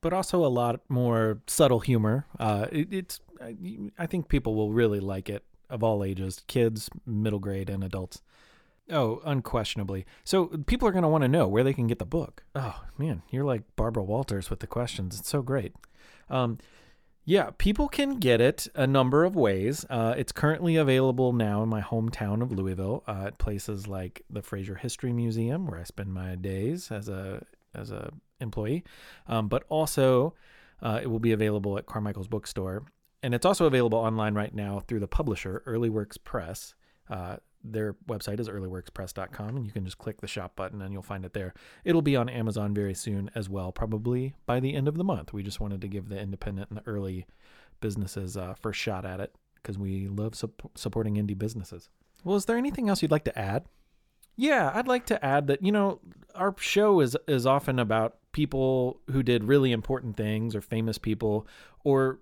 but 0.00 0.12
also 0.12 0.44
a 0.44 0.48
lot 0.48 0.80
more 0.88 1.40
subtle 1.46 1.80
humor. 1.80 2.26
Uh, 2.38 2.66
it, 2.70 2.92
it's 2.92 3.20
I, 3.40 3.56
I 3.98 4.06
think 4.06 4.28
people 4.28 4.54
will 4.54 4.72
really 4.72 5.00
like 5.00 5.28
it 5.28 5.44
of 5.70 5.82
all 5.82 6.02
ages, 6.02 6.42
kids, 6.46 6.88
middle 7.06 7.38
grade, 7.38 7.68
and 7.68 7.84
adults. 7.84 8.22
Oh, 8.90 9.20
unquestionably. 9.24 10.06
So 10.24 10.46
people 10.66 10.88
are 10.88 10.92
going 10.92 11.02
to 11.02 11.08
want 11.08 11.22
to 11.22 11.28
know 11.28 11.46
where 11.46 11.62
they 11.62 11.74
can 11.74 11.86
get 11.86 11.98
the 11.98 12.06
book. 12.06 12.42
Oh 12.54 12.84
man, 12.96 13.22
you're 13.30 13.44
like 13.44 13.62
Barbara 13.76 14.02
Walters 14.02 14.48
with 14.48 14.60
the 14.60 14.66
questions. 14.66 15.18
It's 15.18 15.28
so 15.28 15.42
great. 15.42 15.74
Um, 16.30 16.58
yeah, 17.28 17.50
people 17.58 17.88
can 17.88 18.14
get 18.14 18.40
it 18.40 18.68
a 18.74 18.86
number 18.86 19.22
of 19.22 19.36
ways. 19.36 19.84
Uh, 19.90 20.14
it's 20.16 20.32
currently 20.32 20.76
available 20.76 21.34
now 21.34 21.62
in 21.62 21.68
my 21.68 21.82
hometown 21.82 22.40
of 22.40 22.50
Louisville 22.50 23.04
uh, 23.06 23.24
at 23.26 23.36
places 23.36 23.86
like 23.86 24.22
the 24.30 24.40
Frazier 24.40 24.76
History 24.76 25.12
Museum, 25.12 25.66
where 25.66 25.78
I 25.78 25.82
spend 25.82 26.14
my 26.14 26.36
days 26.36 26.90
as 26.90 27.10
a 27.10 27.44
as 27.74 27.90
a 27.90 28.14
employee, 28.40 28.82
um, 29.26 29.48
but 29.48 29.64
also 29.68 30.32
uh, 30.80 31.00
it 31.02 31.08
will 31.08 31.18
be 31.18 31.32
available 31.32 31.76
at 31.76 31.84
Carmichael's 31.84 32.28
Bookstore, 32.28 32.86
and 33.22 33.34
it's 33.34 33.44
also 33.44 33.66
available 33.66 33.98
online 33.98 34.34
right 34.34 34.54
now 34.54 34.80
through 34.80 35.00
the 35.00 35.06
publisher 35.06 35.62
Early 35.66 35.90
Works 35.90 36.16
Press. 36.16 36.74
Their 37.64 37.94
website 38.08 38.40
is 38.40 38.48
earlyworkspress.com, 38.48 39.56
and 39.56 39.66
you 39.66 39.72
can 39.72 39.84
just 39.84 39.98
click 39.98 40.20
the 40.20 40.26
shop 40.26 40.56
button 40.56 40.80
and 40.80 40.92
you'll 40.92 41.02
find 41.02 41.24
it 41.24 41.32
there. 41.32 41.54
It'll 41.84 42.02
be 42.02 42.16
on 42.16 42.28
Amazon 42.28 42.72
very 42.72 42.94
soon 42.94 43.30
as 43.34 43.48
well, 43.48 43.72
probably 43.72 44.34
by 44.46 44.60
the 44.60 44.74
end 44.74 44.88
of 44.88 44.96
the 44.96 45.04
month. 45.04 45.32
We 45.32 45.42
just 45.42 45.60
wanted 45.60 45.80
to 45.80 45.88
give 45.88 46.08
the 46.08 46.20
independent 46.20 46.70
and 46.70 46.78
the 46.78 46.86
early 46.86 47.26
businesses 47.80 48.36
uh, 48.36 48.54
first 48.54 48.80
shot 48.80 49.04
at 49.04 49.20
it 49.20 49.34
because 49.54 49.78
we 49.78 50.08
love 50.08 50.34
sup- 50.34 50.70
supporting 50.74 51.16
indie 51.16 51.38
businesses. 51.38 51.88
Well, 52.24 52.36
is 52.36 52.46
there 52.46 52.56
anything 52.56 52.88
else 52.88 53.02
you'd 53.02 53.10
like 53.10 53.24
to 53.24 53.38
add? 53.38 53.64
Yeah, 54.36 54.70
I'd 54.72 54.88
like 54.88 55.06
to 55.06 55.24
add 55.24 55.48
that 55.48 55.62
you 55.62 55.72
know 55.72 56.00
our 56.34 56.54
show 56.58 57.00
is 57.00 57.16
is 57.26 57.44
often 57.44 57.78
about 57.78 58.18
people 58.32 59.00
who 59.10 59.22
did 59.22 59.44
really 59.44 59.72
important 59.72 60.16
things 60.16 60.54
or 60.54 60.60
famous 60.60 60.96
people 60.96 61.46
or 61.82 62.20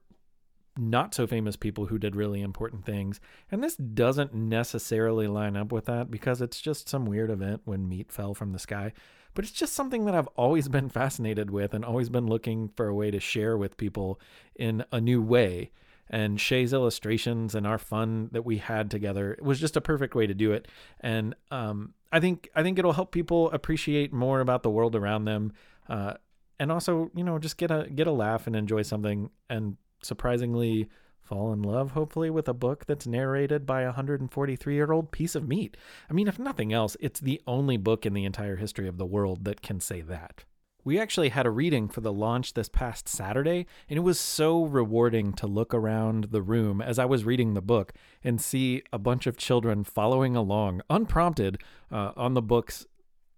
not 0.77 1.15
so 1.15 1.27
famous 1.27 1.57
people 1.57 1.87
who 1.87 1.99
did 1.99 2.17
really 2.17 2.43
important 2.43 2.85
things. 2.85 3.21
And 3.51 3.63
this 3.63 3.77
doesn't 3.77 4.35
necessarily 4.35 5.27
line 5.27 5.57
up 5.57 5.73
with 5.73 5.87
that 5.87 6.11
because 6.11 6.41
it's 6.41 6.61
just 6.61 6.89
some 6.89 7.07
weird 7.07 7.31
event 7.31 7.63
when 7.65 7.89
meat 7.89 8.13
fell 8.13 8.35
from 8.35 8.53
the 8.53 8.59
sky. 8.59 8.93
But 9.35 9.45
it's 9.45 9.55
just 9.55 9.75
something 9.75 10.05
that 10.07 10.15
I've 10.15 10.29
always 10.29 10.69
been 10.77 10.89
fascinated 10.89 11.51
with 11.51 11.75
and 11.75 11.85
always 11.85 12.09
been 12.09 12.27
looking 12.27 12.69
for 12.69 12.89
a 12.89 12.95
way 12.95 13.11
to 13.11 13.21
share 13.21 13.57
with 13.57 13.77
people 13.77 14.21
in 14.55 14.85
a 14.93 15.01
new 15.01 15.23
way. 15.23 15.71
And 16.09 16.41
Shay's 16.41 16.73
illustrations 16.73 17.55
and 17.55 17.67
our 17.67 17.79
fun 17.79 18.29
that 18.33 18.45
we 18.45 18.59
had 18.59 18.91
together 18.91 19.37
was 19.41 19.59
just 19.59 19.77
a 19.77 19.81
perfect 19.81 20.15
way 20.15 20.27
to 20.27 20.35
do 20.35 20.53
it. 20.53 20.69
And 21.01 21.35
um, 21.51 21.95
I 22.13 22.21
think 22.21 22.49
I 22.55 22.63
think 22.63 22.79
it'll 22.79 22.93
help 22.93 23.11
people 23.11 23.51
appreciate 23.51 24.13
more 24.13 24.41
about 24.41 24.63
the 24.63 24.71
world 24.71 24.95
around 24.95 25.25
them, 25.25 25.53
uh, 25.89 26.15
and 26.61 26.71
also 26.71 27.11
you 27.15 27.25
know 27.25 27.41
just 27.41 27.57
get 27.57 27.73
a 27.73 27.89
get 27.93 28.07
a 28.07 28.13
laugh 28.13 28.47
and 28.47 28.55
enjoy 28.55 28.83
something 28.83 29.31
and 29.51 29.77
surprisingly 30.03 30.89
fall 31.27 31.53
in 31.53 31.63
love, 31.63 31.93
hopefully, 31.93 32.31
with 32.31 32.49
a 32.49 32.55
book 32.55 32.87
that's 32.87 33.07
narrated 33.07 33.67
by 33.67 33.83
a 33.83 33.87
143 33.87 34.75
year 34.75 34.93
old 34.93 35.11
piece 35.11 35.35
of 35.35 35.49
meat. 35.49 35.77
I 36.09 36.13
mean, 36.13 36.29
if 36.29 36.39
nothing 36.39 36.73
else, 36.73 36.97
it's 37.01 37.21
the 37.21 37.43
only 37.47 37.77
book 37.77 38.07
in 38.07 38.15
the 38.15 38.25
entire 38.25 38.57
history 38.57 38.89
of 38.89 38.99
the 38.99 39.07
world 39.07 39.45
that 39.45 39.61
can 39.61 39.81
say 39.81 40.01
that. 40.03 40.45
We 40.85 41.01
actually 41.01 41.31
had 41.31 41.47
a 41.47 41.51
reading 41.51 41.89
for 41.89 42.01
the 42.01 42.13
launch 42.13 42.55
this 42.55 42.69
past 42.69 43.09
Saturday, 43.09 43.67
and 43.91 43.97
it 43.97 44.03
was 44.03 44.21
so 44.21 44.63
rewarding 44.63 45.33
to 45.33 45.49
look 45.49 45.75
around 45.75 46.29
the 46.31 46.43
room 46.43 46.81
as 46.81 46.97
I 46.97 47.07
was 47.07 47.25
reading 47.25 47.55
the 47.55 47.61
book 47.61 47.93
and 48.23 48.41
see 48.41 48.85
a 48.93 48.99
bunch 48.99 49.27
of 49.27 49.37
children 49.37 49.83
following 49.83 50.37
along, 50.37 50.83
unprompted, 50.89 51.61
uh, 51.91 52.13
on 52.17 52.35
the 52.35 52.43
books 52.43 52.87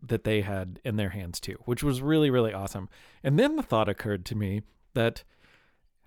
that 0.03 0.25
they 0.25 0.43
had 0.43 0.79
in 0.85 0.97
their 0.97 1.09
hands 1.09 1.41
too, 1.41 1.57
which 1.65 1.83
was 1.83 2.03
really, 2.03 2.29
really 2.29 2.53
awesome. 2.53 2.91
And 3.25 3.39
then 3.39 3.57
the 3.57 3.63
thought 3.63 3.89
occurred 3.89 4.27
to 4.27 4.35
me 4.35 4.61
that 4.93 5.25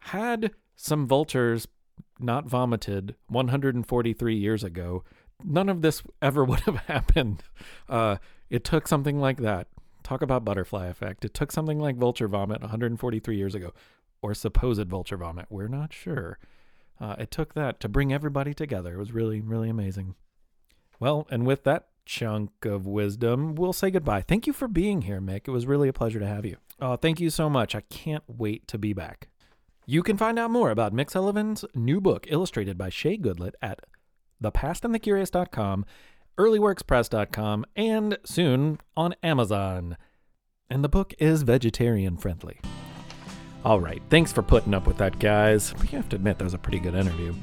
had 0.01 0.51
some 0.75 1.07
vultures 1.07 1.67
not 2.19 2.45
vomited 2.45 3.15
143 3.27 4.35
years 4.35 4.63
ago, 4.63 5.03
none 5.43 5.69
of 5.69 5.81
this 5.81 6.03
ever 6.21 6.43
would 6.49 6.61
have 6.61 6.77
happened. 6.87 7.43
Uh, 7.89 8.17
It 8.49 8.63
took 8.63 8.87
something 8.87 9.19
like 9.19 9.37
that. 9.37 9.67
Talk 10.03 10.21
about 10.21 10.43
butterfly 10.43 10.87
effect. 10.87 11.23
It 11.23 11.33
took 11.33 11.51
something 11.51 11.79
like 11.79 11.95
vulture 11.95 12.27
vomit 12.27 12.61
143 12.61 13.37
years 13.37 13.55
ago, 13.55 13.71
or 14.21 14.33
supposed 14.33 14.87
vulture 14.87 15.17
vomit. 15.17 15.45
We're 15.49 15.67
not 15.67 15.93
sure. 15.93 16.37
Uh, 16.99 17.15
it 17.17 17.31
took 17.31 17.53
that 17.53 17.79
to 17.79 17.89
bring 17.89 18.11
everybody 18.11 18.53
together. 18.53 18.93
It 18.95 18.99
was 18.99 19.11
really, 19.13 19.39
really 19.41 19.69
amazing. 19.69 20.15
Well, 20.99 21.27
and 21.31 21.45
with 21.45 21.63
that 21.63 21.87
chunk 22.05 22.65
of 22.65 22.85
wisdom, 22.85 23.55
we'll 23.55 23.73
say 23.73 23.89
goodbye. 23.89 24.21
Thank 24.21 24.47
you 24.47 24.53
for 24.53 24.67
being 24.67 25.03
here, 25.03 25.21
Mick. 25.21 25.47
It 25.47 25.51
was 25.51 25.65
really 25.65 25.87
a 25.87 25.93
pleasure 25.93 26.19
to 26.19 26.27
have 26.27 26.45
you. 26.45 26.57
Oh, 26.79 26.95
thank 26.95 27.19
you 27.19 27.29
so 27.29 27.49
much. 27.49 27.73
I 27.73 27.81
can't 27.81 28.23
wait 28.27 28.67
to 28.67 28.77
be 28.77 28.93
back. 28.93 29.29
You 29.85 30.03
can 30.03 30.15
find 30.15 30.37
out 30.37 30.51
more 30.51 30.69
about 30.69 30.93
Mick 30.93 31.09
Sullivan's 31.09 31.65
new 31.73 31.99
book, 31.99 32.27
illustrated 32.29 32.77
by 32.77 32.89
Shay 32.89 33.17
Goodlett, 33.17 33.55
at 33.61 33.79
thepastandthecurious.com, 34.43 35.85
earlyworkspress.com, 36.37 37.65
and 37.75 38.17
soon 38.23 38.79
on 38.95 39.15
Amazon. 39.23 39.97
And 40.69 40.83
the 40.83 40.89
book 40.89 41.13
is 41.17 41.41
vegetarian 41.43 42.17
friendly. 42.17 42.59
All 43.65 43.79
right, 43.79 44.01
thanks 44.09 44.31
for 44.31 44.41
putting 44.41 44.73
up 44.73 44.87
with 44.87 44.97
that, 44.97 45.19
guys. 45.19 45.73
You 45.81 45.97
have 45.97 46.09
to 46.09 46.15
admit 46.15 46.37
that 46.37 46.43
was 46.43 46.53
a 46.53 46.59
pretty 46.59 46.79
good 46.79 46.95
interview. 46.95 47.33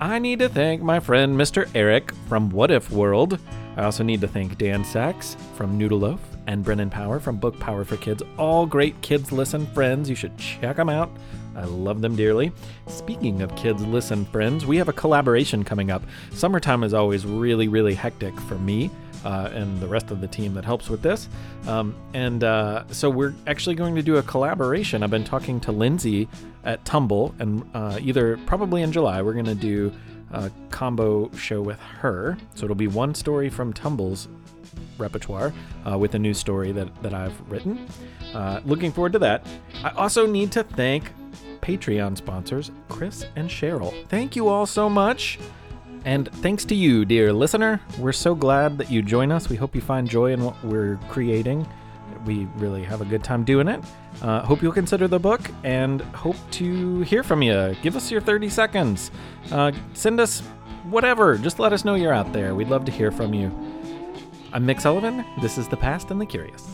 I 0.00 0.18
need 0.18 0.40
to 0.40 0.48
thank 0.48 0.82
my 0.82 1.00
friend 1.00 1.36
Mr. 1.36 1.70
Eric 1.74 2.12
from 2.28 2.50
What 2.50 2.70
If 2.70 2.90
World. 2.90 3.38
I 3.76 3.84
also 3.84 4.02
need 4.02 4.20
to 4.20 4.28
thank 4.28 4.58
Dan 4.58 4.84
Saks 4.84 5.36
from 5.56 5.78
Noodle 5.78 6.00
Loaf 6.00 6.20
and 6.46 6.62
Brennan 6.64 6.90
Power 6.90 7.20
from 7.20 7.36
Book 7.36 7.58
Power 7.58 7.84
for 7.84 7.96
Kids. 7.96 8.22
All 8.36 8.66
great 8.66 9.00
Kids 9.02 9.32
Listen 9.32 9.66
friends. 9.68 10.10
You 10.10 10.16
should 10.16 10.36
check 10.36 10.76
them 10.76 10.88
out. 10.88 11.10
I 11.56 11.64
love 11.64 12.00
them 12.00 12.16
dearly. 12.16 12.52
Speaking 12.86 13.42
of 13.42 13.54
Kids 13.56 13.84
Listen 13.86 14.24
friends, 14.26 14.66
we 14.66 14.76
have 14.76 14.88
a 14.88 14.92
collaboration 14.92 15.64
coming 15.64 15.90
up. 15.90 16.02
Summertime 16.32 16.84
is 16.84 16.94
always 16.94 17.24
really, 17.24 17.68
really 17.68 17.94
hectic 17.94 18.38
for 18.42 18.56
me. 18.56 18.90
Uh, 19.24 19.48
and 19.54 19.80
the 19.80 19.86
rest 19.86 20.10
of 20.10 20.20
the 20.20 20.26
team 20.26 20.52
that 20.52 20.66
helps 20.66 20.90
with 20.90 21.00
this. 21.00 21.30
Um, 21.66 21.94
and 22.12 22.44
uh, 22.44 22.84
so 22.90 23.08
we're 23.08 23.32
actually 23.46 23.74
going 23.74 23.94
to 23.94 24.02
do 24.02 24.16
a 24.16 24.22
collaboration. 24.22 25.02
I've 25.02 25.10
been 25.10 25.24
talking 25.24 25.60
to 25.60 25.72
Lindsay 25.72 26.28
at 26.62 26.84
Tumble, 26.84 27.34
and 27.38 27.64
uh, 27.72 27.98
either 28.02 28.36
probably 28.44 28.82
in 28.82 28.92
July, 28.92 29.22
we're 29.22 29.32
going 29.32 29.46
to 29.46 29.54
do 29.54 29.90
a 30.30 30.50
combo 30.68 31.30
show 31.36 31.62
with 31.62 31.78
her. 31.78 32.36
So 32.54 32.64
it'll 32.64 32.76
be 32.76 32.86
one 32.86 33.14
story 33.14 33.48
from 33.48 33.72
Tumble's 33.72 34.28
repertoire 34.98 35.54
uh, 35.90 35.96
with 35.96 36.14
a 36.14 36.18
new 36.18 36.34
story 36.34 36.72
that, 36.72 37.02
that 37.02 37.14
I've 37.14 37.38
written. 37.50 37.86
Uh, 38.34 38.60
looking 38.64 38.92
forward 38.92 39.12
to 39.12 39.18
that. 39.20 39.46
I 39.82 39.90
also 39.90 40.26
need 40.26 40.52
to 40.52 40.64
thank 40.64 41.10
Patreon 41.60 42.16
sponsors, 42.16 42.70
Chris 42.88 43.26
and 43.36 43.48
Cheryl. 43.48 44.06
Thank 44.08 44.36
you 44.36 44.48
all 44.48 44.66
so 44.66 44.88
much. 44.88 45.38
And 46.04 46.30
thanks 46.34 46.64
to 46.66 46.74
you, 46.74 47.04
dear 47.04 47.32
listener. 47.32 47.80
We're 47.98 48.12
so 48.12 48.34
glad 48.34 48.76
that 48.78 48.90
you 48.90 49.00
join 49.02 49.32
us. 49.32 49.48
We 49.48 49.56
hope 49.56 49.74
you 49.74 49.80
find 49.80 50.08
joy 50.08 50.32
in 50.32 50.44
what 50.44 50.62
we're 50.62 50.98
creating. 51.08 51.66
We 52.26 52.46
really 52.56 52.84
have 52.84 53.00
a 53.00 53.04
good 53.06 53.24
time 53.24 53.44
doing 53.44 53.68
it. 53.68 53.82
Uh, 54.20 54.42
hope 54.42 54.62
you'll 54.62 54.72
consider 54.72 55.08
the 55.08 55.18
book 55.18 55.40
and 55.62 56.00
hope 56.02 56.36
to 56.52 57.00
hear 57.02 57.22
from 57.22 57.42
you. 57.42 57.74
Give 57.82 57.96
us 57.96 58.10
your 58.10 58.20
30 58.20 58.48
seconds. 58.50 59.10
Uh, 59.50 59.72
send 59.94 60.20
us 60.20 60.40
whatever. 60.84 61.38
Just 61.38 61.58
let 61.58 61.72
us 61.72 61.84
know 61.84 61.94
you're 61.94 62.12
out 62.12 62.32
there. 62.32 62.54
We'd 62.54 62.68
love 62.68 62.84
to 62.84 62.92
hear 62.92 63.10
from 63.10 63.32
you. 63.32 63.46
I'm 64.52 64.66
Mick 64.66 64.80
Sullivan. 64.80 65.24
This 65.40 65.58
is 65.58 65.68
The 65.68 65.76
Past 65.76 66.10
and 66.10 66.20
the 66.20 66.26
Curious. 66.26 66.68